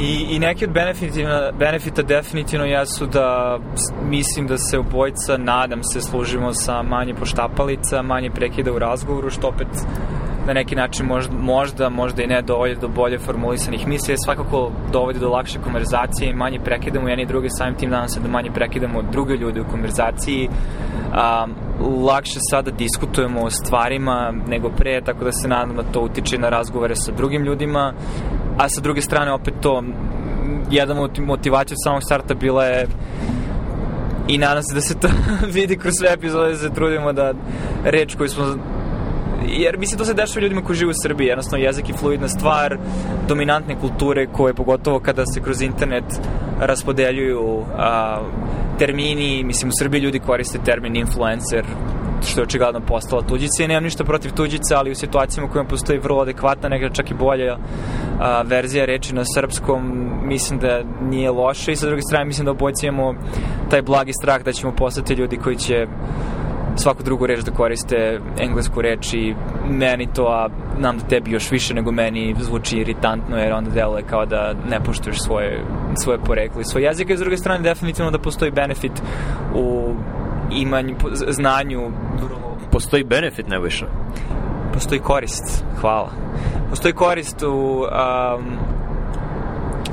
I, 0.00 0.26
i 0.30 0.38
neki 0.38 0.64
od 0.64 0.70
benefita, 0.70 1.50
benefita 1.58 2.02
definitivno 2.02 2.66
jesu 2.66 3.06
da 3.06 3.58
mislim 4.02 4.46
da 4.46 4.58
se 4.58 4.78
obojica, 4.78 5.36
nadam 5.36 5.84
se, 5.84 6.00
služimo 6.00 6.54
sa 6.54 6.82
manje 6.82 7.14
poštapalica, 7.14 8.02
manje 8.02 8.30
prekida 8.30 8.72
u 8.72 8.78
razgovoru, 8.78 9.30
što 9.30 9.48
opet 9.48 9.68
na 10.46 10.52
neki 10.52 10.74
način 10.74 11.06
možda, 11.06 11.34
možda, 11.38 11.88
možda 11.88 12.22
i 12.22 12.26
ne 12.26 12.42
dovodi 12.42 12.76
do 12.80 12.88
bolje 12.88 13.18
formulisanih 13.18 13.88
misli, 13.88 14.14
je 14.14 14.18
svakako 14.24 14.70
dovodi 14.92 15.18
do 15.18 15.28
lakše 15.28 15.58
konverzacije 15.64 16.30
i 16.30 16.34
manje 16.34 16.60
prekidamo 16.64 17.08
jedni 17.08 17.22
i 17.22 17.26
drugi, 17.26 17.48
samim 17.50 17.74
tim 17.74 17.90
nadam 17.90 18.08
se 18.08 18.20
da 18.20 18.28
manje 18.28 18.50
prekidamo 18.50 19.02
druge 19.12 19.34
ljude 19.34 19.60
u 19.60 19.70
konverzaciji. 19.70 20.48
A, 21.12 21.46
lakše 22.06 22.38
sada 22.50 22.70
diskutujemo 22.70 23.40
o 23.40 23.50
stvarima 23.50 24.32
nego 24.48 24.70
pre, 24.70 25.00
tako 25.00 25.24
da 25.24 25.32
se 25.32 25.48
nadam 25.48 25.76
da 25.76 25.82
to 25.82 26.00
utiče 26.00 26.38
na 26.38 26.48
razgovore 26.48 26.96
sa 26.96 27.12
drugim 27.12 27.42
ljudima 27.42 27.92
a 28.58 28.68
sa 28.68 28.80
druge 28.80 29.00
strane 29.00 29.32
opet 29.32 29.54
to 29.60 29.82
jedna 30.70 31.08
motivacija 31.20 31.76
samog 31.84 32.02
starta 32.02 32.34
bila 32.34 32.64
je 32.64 32.86
i 34.28 34.38
nadam 34.38 34.62
se 34.62 34.74
da 34.74 34.80
se 34.80 34.94
to 34.98 35.08
vidi 35.54 35.76
kroz 35.78 35.94
sve 35.98 36.12
epizode 36.12 36.50
da 36.50 36.58
se 36.58 36.70
trudimo 36.74 37.12
da 37.12 37.32
reč 37.84 38.14
koju 38.14 38.28
smo 38.28 38.44
jer 39.48 39.78
mislim 39.78 39.98
to 39.98 40.04
se 40.04 40.14
dešava 40.14 40.42
ljudima 40.42 40.62
koji 40.62 40.76
žive 40.76 40.90
u 40.90 41.02
Srbiji 41.02 41.26
jednostavno 41.26 41.64
jezik 41.64 41.88
je 41.88 41.94
fluidna 41.94 42.28
stvar 42.28 42.78
dominantne 43.28 43.80
kulture 43.80 44.26
koje 44.26 44.54
pogotovo 44.54 45.00
kada 45.00 45.26
se 45.26 45.40
kroz 45.40 45.62
internet 45.62 46.04
raspodeljuju 46.60 47.64
a, 47.78 48.20
termini 48.78 49.44
mislim 49.44 49.68
u 49.68 49.78
Srbiji 49.78 50.00
ljudi 50.00 50.18
koriste 50.18 50.58
termin 50.64 50.96
influencer 50.96 51.64
što 52.26 52.40
je 52.40 52.44
očigledno 52.44 52.80
postala 52.80 53.22
tuđica 53.22 53.64
i 53.64 53.68
nemam 53.68 53.84
ništa 53.84 54.04
protiv 54.04 54.32
tuđice, 54.32 54.74
ali 54.74 54.90
u 54.90 54.94
situacijama 54.94 55.48
u 55.48 55.52
kojima 55.52 55.68
postoji 55.68 55.98
vrlo 55.98 56.22
adekvatna, 56.22 56.68
nekada 56.68 56.94
čak 56.94 57.10
i 57.10 57.14
bolja 57.14 57.56
a, 58.20 58.42
verzija 58.42 58.84
reči 58.84 59.14
na 59.14 59.22
srpskom, 59.34 60.10
mislim 60.22 60.58
da 60.58 60.82
nije 61.00 61.30
loše. 61.30 61.72
I 61.72 61.76
sa 61.76 61.86
druge 61.86 62.02
strane 62.02 62.24
mislim 62.24 62.44
da 62.44 62.50
obojci 62.50 62.86
imamo 62.86 63.14
taj 63.70 63.82
blagi 63.82 64.12
strah 64.12 64.42
da 64.42 64.52
ćemo 64.52 64.72
postati 64.72 65.14
ljudi 65.14 65.36
koji 65.36 65.56
će 65.56 65.86
svaku 66.76 67.02
drugu 67.02 67.26
reč 67.26 67.40
da 67.40 67.50
koriste 67.50 68.20
englesku 68.38 68.82
reč 68.82 69.14
i 69.14 69.34
meni 69.70 70.08
to, 70.14 70.24
a 70.24 70.48
nam 70.78 70.98
da 70.98 71.04
tebi 71.04 71.30
još 71.30 71.50
više 71.50 71.74
nego 71.74 71.92
meni 71.92 72.34
zvuči 72.40 72.76
iritantno 72.76 73.36
jer 73.36 73.52
onda 73.52 73.70
deluje 73.70 74.02
kao 74.02 74.26
da 74.26 74.54
ne 74.70 74.80
poštuješ 74.80 75.18
svoje, 75.18 75.64
svoje 76.02 76.18
poreklo 76.18 76.60
i 76.60 76.64
svoj 76.64 76.84
jezik. 76.84 77.10
I 77.10 77.16
s 77.16 77.20
druge 77.20 77.36
strane 77.36 77.60
definitivno 77.62 78.10
da 78.10 78.18
postoji 78.18 78.50
benefit 78.50 79.02
u 79.54 79.94
imanju, 80.50 80.96
znanju. 81.28 81.90
Postoji 82.72 83.04
benefit, 83.04 83.48
ne 83.48 83.60
više? 83.60 83.86
Postoji 84.72 85.00
korist, 85.00 85.64
hvala. 85.80 86.10
Postoji 86.70 86.94
korist 86.94 87.42
u 87.42 87.84
um, 87.84 88.58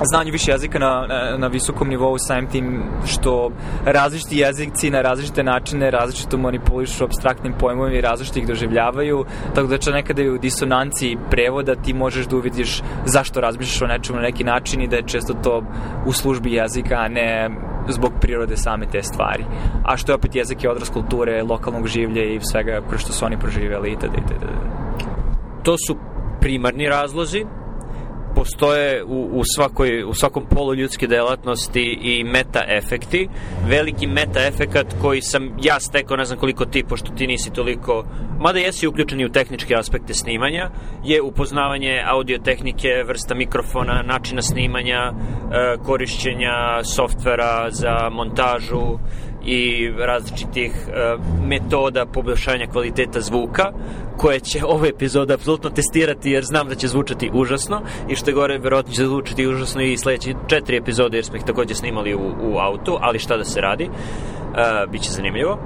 znanju 0.05 0.31
više 0.31 0.51
jezika 0.51 0.79
na, 0.79 1.05
na, 1.07 1.37
na 1.37 1.47
visokom 1.47 1.89
nivou 1.89 2.17
samim 2.17 2.49
tim 2.49 2.83
što 3.05 3.51
različiti 3.85 4.37
jezici 4.37 4.89
na 4.89 5.01
različite 5.01 5.43
načine 5.43 5.91
različito 5.91 6.37
manipulišu 6.37 7.03
abstraktnim 7.03 7.53
pojmovima 7.59 7.97
i 7.97 8.01
različito 8.01 8.39
ih 8.39 8.47
doživljavaju, 8.47 9.25
tako 9.55 9.67
da 9.67 9.77
će 9.77 9.91
nekada 9.91 10.21
i 10.21 10.29
u 10.29 10.37
disonanciji 10.37 11.17
prevoda 11.29 11.75
ti 11.75 11.93
možeš 11.93 12.25
da 12.25 12.35
uvidiš 12.35 12.81
zašto 13.05 13.41
razmišljaš 13.41 13.81
o 13.81 13.87
nečemu 13.87 14.19
na 14.19 14.23
neki 14.23 14.43
način 14.43 14.81
i 14.81 14.87
da 14.87 14.95
je 14.95 15.07
često 15.07 15.33
to 15.33 15.63
u 16.05 16.13
službi 16.13 16.53
jezika, 16.53 16.95
a 16.95 17.07
ne 17.07 17.49
zbog 17.89 18.11
prirode 18.21 18.57
same 18.57 18.85
te 18.85 19.03
stvari. 19.03 19.45
A 19.85 19.97
što 19.97 20.11
je 20.11 20.15
opet 20.15 20.35
jezik 20.35 20.63
je 20.63 20.71
odraz 20.71 20.89
kulture, 20.89 21.43
lokalnog 21.43 21.87
življa 21.87 22.23
i 22.23 22.39
svega 22.51 22.81
kroz 22.89 23.01
što 23.01 23.13
su 23.13 23.25
oni 23.25 23.39
proživjeli 23.39 23.91
itd. 23.91 24.03
itd. 24.03 24.45
To 25.63 25.75
su 25.87 25.95
primarni 26.39 26.87
razlozi, 26.87 27.45
postoje 28.43 29.03
u, 29.03 29.29
u, 29.34 29.43
svakoj, 29.56 30.03
u 30.03 30.13
svakom 30.13 30.43
polu 30.49 30.75
ljudske 30.75 31.08
delatnosti 31.08 31.99
i 32.01 32.23
meta 32.23 32.63
efekti. 32.67 33.29
Veliki 33.67 34.08
meta 34.08 34.39
efekat 34.47 34.88
koji 35.01 35.21
sam 35.21 35.58
ja 35.62 35.79
stekao, 35.79 36.17
ne 36.17 36.25
znam 36.25 36.39
koliko 36.39 36.65
ti, 36.65 36.84
pošto 36.89 37.12
ti 37.12 37.27
nisi 37.27 37.53
toliko, 37.53 38.03
mada 38.39 38.60
jesi 38.60 38.88
uključeni 38.88 39.25
u 39.25 39.32
tehničke 39.32 39.75
aspekte 39.75 40.13
snimanja, 40.13 40.69
je 41.03 41.21
upoznavanje 41.21 42.03
audio 42.06 42.38
tehnike, 42.38 42.89
vrsta 43.08 43.36
mikrofona, 43.36 44.01
načina 44.01 44.41
snimanja, 44.41 45.12
e, 45.12 45.13
korišćenja 45.86 46.84
softvera 46.84 47.67
za 47.71 48.10
montažu, 48.12 48.99
i 49.45 49.91
različitih 49.97 50.71
uh, 50.88 51.21
metoda 51.45 52.06
poboljšanja 52.06 52.67
kvaliteta 52.67 53.21
zvuka 53.21 53.71
koje 54.17 54.39
će 54.39 54.65
ova 54.75 54.88
epizoda 54.88 55.34
apsolutno 55.34 55.69
testirati 55.69 56.32
jer 56.32 56.43
znam 56.43 56.67
da 56.67 56.75
će 56.75 56.88
zvučati 56.88 57.29
užasno 57.34 57.82
i 58.10 58.15
što 58.15 58.29
je 58.29 58.34
gore 58.34 58.58
verovatno 58.58 58.93
će 58.93 59.06
zvučati 59.06 59.47
užasno 59.47 59.82
i 59.82 59.97
sledeće 59.97 60.34
četiri 60.47 60.77
epizode 60.77 61.17
jer 61.17 61.25
smo 61.25 61.36
ih 61.36 61.43
takođe 61.43 61.75
snimali 61.75 62.15
u, 62.15 62.34
u 62.41 62.58
autu 62.58 62.97
ali 63.01 63.19
šta 63.19 63.38
da 63.38 63.43
se 63.43 63.62
radi 63.62 63.89
uh, 63.89 64.91
biće 64.91 65.12
zanimljivo. 65.12 65.60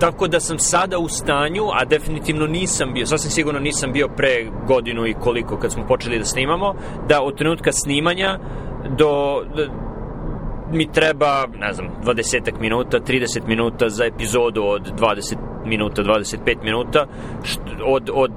Tako 0.00 0.28
da 0.28 0.40
sam 0.40 0.58
sada 0.58 0.98
u 0.98 1.08
stanju, 1.08 1.64
a 1.72 1.84
definitivno 1.84 2.46
nisam 2.46 2.92
bio, 2.94 3.06
sasvim 3.06 3.30
sigurno 3.30 3.60
nisam 3.60 3.92
bio 3.92 4.08
pre 4.08 4.50
godinu 4.66 5.06
i 5.06 5.14
koliko 5.14 5.56
kad 5.56 5.72
smo 5.72 5.86
počeli 5.86 6.18
da 6.18 6.24
snimamo, 6.24 6.74
da 7.08 7.22
od 7.22 7.38
trenutka 7.38 7.72
snimanja 7.72 8.38
do, 8.98 9.42
do 9.56 9.87
mi 10.72 10.92
treba, 10.92 11.46
ne 11.58 11.72
znam, 11.72 11.88
20 12.04 12.60
minuta, 12.60 13.00
30 13.00 13.46
minuta 13.46 13.88
za 13.88 14.04
epizodu 14.04 14.62
od 14.64 14.92
20 15.00 15.36
minuta, 15.64 16.02
25 16.02 16.62
minuta, 16.62 17.06
od, 17.84 18.10
od 18.14 18.30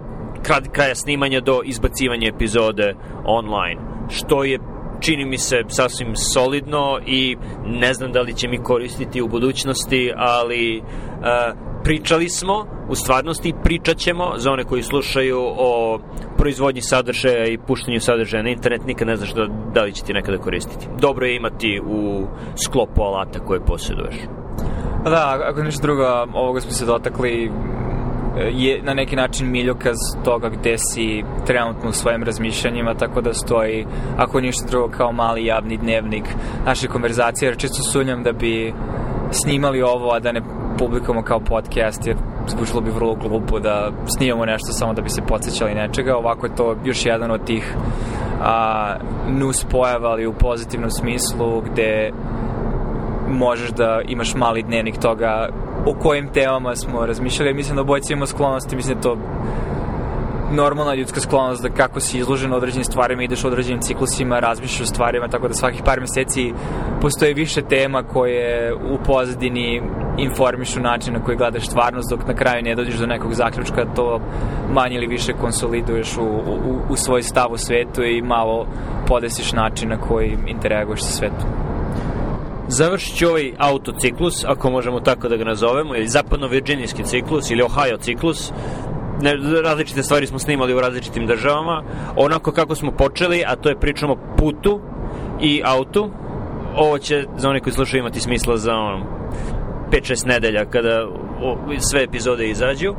kraja 0.71 0.95
snimanja 0.95 1.41
do 1.41 1.61
izbacivanja 1.65 2.27
epizode 2.27 2.95
online, 3.25 3.81
što 4.09 4.43
je 4.43 4.59
čini 4.99 5.25
mi 5.25 5.37
se 5.37 5.63
sasvim 5.67 6.15
solidno 6.15 6.99
i 7.05 7.37
ne 7.65 7.93
znam 7.93 8.11
da 8.11 8.21
li 8.21 8.33
će 8.33 8.47
mi 8.47 8.57
koristiti 8.57 9.21
u 9.21 9.27
budućnosti, 9.27 10.11
ali 10.15 10.81
uh, 10.81 11.70
pričali 11.83 12.29
smo, 12.29 12.65
u 12.89 12.95
stvarnosti 12.95 13.53
pričat 13.63 13.97
ćemo 13.97 14.33
za 14.37 14.51
one 14.51 14.63
koji 14.63 14.83
slušaju 14.83 15.39
o 15.41 15.99
proizvodnji 16.37 16.81
sadržaja 16.81 17.45
i 17.45 17.57
puštanju 17.57 17.99
sadržaja 17.99 18.43
na 18.43 18.49
internet, 18.49 18.85
nikad 18.85 19.07
ne 19.07 19.15
znaš 19.15 19.33
da, 19.33 19.47
da 19.73 19.83
li 19.83 19.93
će 19.93 20.03
ti 20.03 20.13
nekada 20.13 20.37
koristiti. 20.37 20.87
Dobro 20.99 21.25
je 21.25 21.35
imati 21.35 21.81
u 21.85 22.27
sklopu 22.65 23.01
alata 23.01 23.39
koje 23.39 23.65
posjeduješ. 23.65 24.15
Da, 25.03 25.39
ako 25.43 25.63
ništa 25.63 25.81
drugo, 25.81 26.03
ovoga 26.33 26.61
smo 26.61 26.71
se 26.71 26.85
dotakli 26.85 27.51
je 28.37 28.81
na 28.83 28.93
neki 28.93 29.15
način 29.15 29.51
miljokaz 29.51 29.97
toga 30.25 30.49
gde 30.49 30.75
si 30.77 31.23
trenutno 31.45 31.89
u 31.89 31.93
svojim 31.93 32.23
razmišljanjima, 32.23 32.93
tako 32.93 33.21
da 33.21 33.33
stoji, 33.33 33.85
ako 34.17 34.41
ništa 34.41 34.65
drugo, 34.69 34.89
kao 34.97 35.11
mali 35.11 35.45
javni 35.45 35.77
dnevnik 35.77 36.23
naše 36.65 36.87
konverzacije, 36.87 37.47
jer 37.47 37.57
čisto 37.57 37.83
sunjam 37.83 38.23
da 38.23 38.31
bi 38.31 38.73
snimali 39.31 39.81
ovo, 39.81 40.11
a 40.13 40.19
da 40.19 40.31
ne 40.31 40.41
publikujemo 40.77 41.21
kao 41.21 41.39
podcast, 41.39 42.07
jer 42.07 42.17
zvučilo 42.47 42.81
bi 42.81 42.91
vrlo 42.91 43.15
glupo 43.15 43.59
da 43.59 43.91
snimamo 44.17 44.45
nešto 44.45 44.71
samo 44.71 44.93
da 44.93 45.01
bi 45.01 45.09
se 45.09 45.21
podsjećali 45.21 45.75
nečega. 45.75 46.17
Ovako 46.17 46.45
je 46.45 46.55
to 46.55 46.75
još 46.85 47.05
jedan 47.05 47.31
od 47.31 47.45
tih 47.45 47.75
a, 48.41 48.95
nus 49.29 49.63
pojava, 49.63 50.09
ali 50.09 50.27
u 50.27 50.33
pozitivnom 50.33 50.89
smislu, 50.89 51.61
gde 51.61 52.11
možeš 53.29 53.69
da 53.69 54.01
imaš 54.07 54.35
mali 54.35 54.63
dnevnik 54.63 54.97
toga 54.97 55.49
o 55.85 55.93
kojim 55.93 56.27
temama 56.33 56.75
smo 56.75 57.05
razmišljali. 57.05 57.53
Mislim 57.53 57.75
da 57.75 57.81
obojci 57.81 58.13
imamo 58.13 58.25
sklonosti, 58.25 58.75
mislim 58.75 58.95
da 58.95 59.01
to 59.01 59.17
normalna 60.51 60.95
ljudska 60.95 61.19
sklonost 61.19 61.61
da 61.61 61.69
kako 61.69 61.99
si 61.99 62.17
izložen 62.17 62.53
određenim 62.53 62.83
stvarima, 62.83 63.23
ideš 63.23 63.45
određenim 63.45 63.81
ciklusima, 63.81 64.39
razmišljaš 64.39 64.81
o 64.81 64.85
stvarima, 64.93 65.27
tako 65.27 65.47
da 65.47 65.53
svakih 65.53 65.81
par 65.85 65.99
meseci 65.99 66.53
postoje 67.01 67.33
više 67.33 67.61
tema 67.61 68.03
koje 68.03 68.73
u 68.73 68.97
pozadini 69.05 69.81
informišu 70.17 70.79
način 70.79 71.13
na 71.13 71.23
koji 71.23 71.37
gledaš 71.37 71.67
stvarnost, 71.67 72.09
dok 72.09 72.27
na 72.27 72.35
kraju 72.35 72.63
ne 72.63 72.75
dođeš 72.75 72.95
do 72.95 73.05
nekog 73.05 73.33
zaključka, 73.33 73.85
to 73.95 74.19
manje 74.73 74.95
ili 74.95 75.07
više 75.07 75.33
konsoliduješ 75.33 76.17
u, 76.17 76.23
u, 76.23 76.81
u 76.89 76.95
svoj 76.95 77.23
stav 77.23 77.51
u 77.51 77.57
svetu 77.57 78.03
i 78.03 78.21
malo 78.21 78.67
podesiš 79.07 79.51
način 79.51 79.89
na 79.89 79.97
koji 79.97 80.37
interaguješ 80.47 81.01
sa 81.01 81.11
svetom. 81.11 81.49
Završit 82.67 83.17
ću 83.17 83.27
ovaj 83.27 83.51
autociklus, 83.57 84.45
ako 84.45 84.69
možemo 84.69 84.99
tako 84.99 85.29
da 85.29 85.37
ga 85.37 85.43
nazovemo, 85.43 85.95
ili 85.95 86.07
zapadno-virđinijski 86.07 87.03
ciklus, 87.03 87.51
ili 87.51 87.63
Ohio 87.63 87.97
ciklus, 87.97 88.51
ne, 89.21 89.61
različite 89.63 90.03
stvari 90.03 90.27
smo 90.27 90.39
snimali 90.39 90.73
u 90.73 90.81
različitim 90.81 91.27
državama, 91.27 91.83
onako 92.15 92.51
kako 92.51 92.75
smo 92.75 92.91
počeli, 92.91 93.43
a 93.47 93.55
to 93.55 93.69
je 93.69 93.79
pričamo 93.79 94.15
putu 94.37 94.81
i 95.41 95.61
autu. 95.65 96.09
Ovo 96.75 96.97
će 96.97 97.25
za 97.37 97.49
one 97.49 97.59
koji 97.59 97.73
slušaju 97.73 97.99
imati 97.99 98.19
smisla 98.19 98.57
za 98.57 98.73
ono, 98.73 99.05
5-6 99.91 100.27
nedelja 100.27 100.65
kada 100.65 101.07
o, 101.41 101.57
sve 101.79 102.03
epizode 102.03 102.49
izađu. 102.49 102.93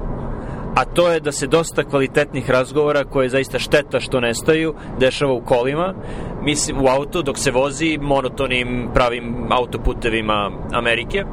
A 0.75 0.85
to 0.85 1.11
je 1.11 1.21
da 1.21 1.33
se 1.33 1.47
dosta 1.47 1.85
kvalitetnih 1.85 2.51
razgovora 2.51 3.05
koje 3.05 3.25
je 3.25 3.29
zaista 3.29 3.59
šteta 3.59 4.01
što 4.01 4.21
nestaju 4.21 4.75
dešava 4.99 5.33
u 5.33 5.45
kolima. 5.45 5.95
Mislim 6.43 6.81
u 6.81 6.89
auto 6.89 7.23
dok 7.23 7.39
se 7.39 7.51
vozi 7.51 7.99
monotonim 8.01 8.89
pravim 8.95 9.47
autoputevima 9.51 10.51
Amerike. 10.73 11.25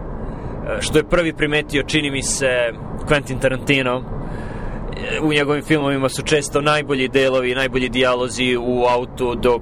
Što 0.79 0.97
je 0.97 1.09
prvi 1.09 1.33
primetio 1.33 1.83
čini 1.83 2.11
mi 2.11 2.23
se 2.23 2.47
Quentin 3.07 3.39
Tarantino 3.39 4.18
u 5.21 5.33
njegovim 5.33 5.63
filmovima 5.63 6.09
su 6.09 6.21
često 6.21 6.61
najbolji 6.61 7.07
delovi, 7.07 7.55
najbolji 7.55 7.89
dijalozi 7.89 8.57
u 8.57 8.83
autu 8.85 9.35
dok 9.35 9.61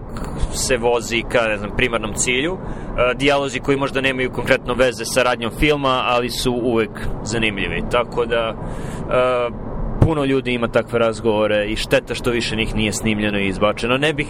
se 0.54 0.78
vozi 0.78 1.24
ka, 1.32 1.48
ne 1.48 1.58
znam, 1.58 1.72
primarnom 1.78 2.14
cilju. 2.14 2.58
E, 2.58 3.14
dijalozi 3.16 3.60
koji 3.60 3.78
možda 3.78 4.02
nemaju 4.02 4.32
konkretno 4.32 4.74
veze 4.74 5.06
sa 5.06 5.24
radnjom 5.24 5.52
filma, 5.60 6.04
ali 6.06 6.30
su 6.30 6.54
uvek 6.54 6.90
zanimljivi. 7.24 7.84
Tako 7.92 8.26
da, 8.26 8.56
e, 8.56 9.76
puno 10.06 10.26
ljudi 10.26 10.54
ima 10.54 10.68
takve 10.68 11.00
razgovore 11.00 11.66
i 11.66 11.76
šteta 11.76 12.16
što 12.16 12.32
više 12.32 12.56
njih 12.56 12.76
nije 12.76 12.94
snimljeno 12.94 13.40
i 13.40 13.48
izbačeno. 13.48 13.98
Ne 13.98 14.14
bih 14.14 14.28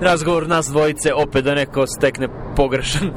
razgovor 0.00 0.48
nas 0.48 0.66
dvojice 0.66 1.14
opet 1.14 1.44
da 1.44 1.54
neko 1.54 1.86
stekne 1.86 2.28
pogrešan 2.56 3.10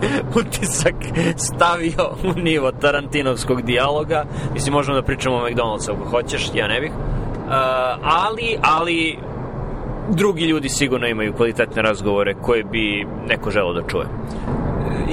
utisak 0.40 0.94
stavio 1.36 2.10
u 2.24 2.40
nivo 2.40 2.72
Tarantinovskog 2.72 3.62
dijaloga. 3.62 4.24
Mislim, 4.54 4.72
možemo 4.72 4.96
da 4.96 5.02
pričamo 5.02 5.36
o 5.36 5.48
McDonald'su 5.48 5.90
ako 5.90 6.10
hoćeš, 6.10 6.50
ja 6.54 6.68
ne 6.68 6.80
bih. 6.80 6.90
Uh, 6.90 7.54
ali, 8.02 8.56
ali 8.62 9.18
drugi 10.08 10.44
ljudi 10.44 10.68
sigurno 10.68 11.06
imaju 11.06 11.32
kvalitetne 11.32 11.82
razgovore 11.82 12.34
koje 12.34 12.64
bi 12.64 13.06
neko 13.28 13.50
želo 13.50 13.72
da 13.72 13.82
čuje. 13.88 14.06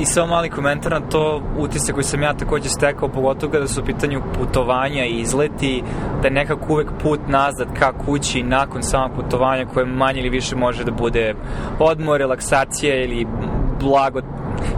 I 0.01 0.05
samo 0.05 0.27
mali 0.27 0.49
komentar 0.49 0.91
na 0.91 0.99
to 0.99 1.41
utisak 1.57 1.93
koji 1.93 2.03
sam 2.03 2.21
ja 2.21 2.33
takođe 2.33 2.69
stekao, 2.69 3.09
pogotovo 3.09 3.51
kada 3.51 3.67
su 3.67 3.81
u 3.81 3.85
pitanju 3.85 4.21
putovanja 4.33 5.05
i 5.05 5.19
izleti, 5.19 5.83
da 6.21 6.27
je 6.27 6.33
nekako 6.33 6.73
uvek 6.73 6.87
put 7.03 7.19
nazad 7.27 7.67
ka 7.79 7.93
kući 8.05 8.43
nakon 8.43 8.83
samog 8.83 9.11
putovanja 9.15 9.65
koje 9.73 9.85
manje 9.85 10.19
ili 10.19 10.29
više 10.29 10.55
može 10.55 10.83
da 10.83 10.91
bude 10.91 11.35
odmor, 11.79 12.19
relaksacija 12.19 13.03
ili 13.03 13.27
blago 13.81 14.21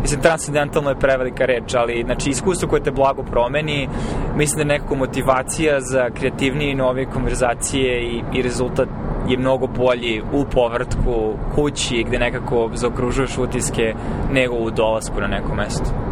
mislim, 0.01 0.21
transcendentalno 0.21 0.89
je 0.89 0.99
prevelika 0.99 1.45
reč, 1.45 1.75
ali, 1.75 2.03
znači, 2.05 2.29
iskustvo 2.29 2.69
koje 2.69 2.83
te 2.83 2.91
blago 2.91 3.23
promeni, 3.23 3.89
mislim 4.35 4.55
da 4.57 4.61
je 4.61 4.79
nekako 4.79 4.95
motivacija 4.95 5.81
za 5.81 6.09
kreativnije 6.09 6.71
i 6.71 6.75
nove 6.75 7.05
konverzacije 7.05 8.01
i, 8.01 8.21
i 8.33 8.41
rezultat 8.41 8.87
je 9.27 9.37
mnogo 9.37 9.67
bolji 9.67 10.21
u 10.33 10.45
povrtku 10.45 11.33
kući 11.55 12.03
gde 12.07 12.19
nekako 12.19 12.69
zaokružuješ 12.73 13.37
utiske 13.37 13.93
nego 14.31 14.55
u 14.55 14.71
dolasku 14.71 15.21
na 15.21 15.27
neko 15.27 15.55
mesto. 15.55 16.08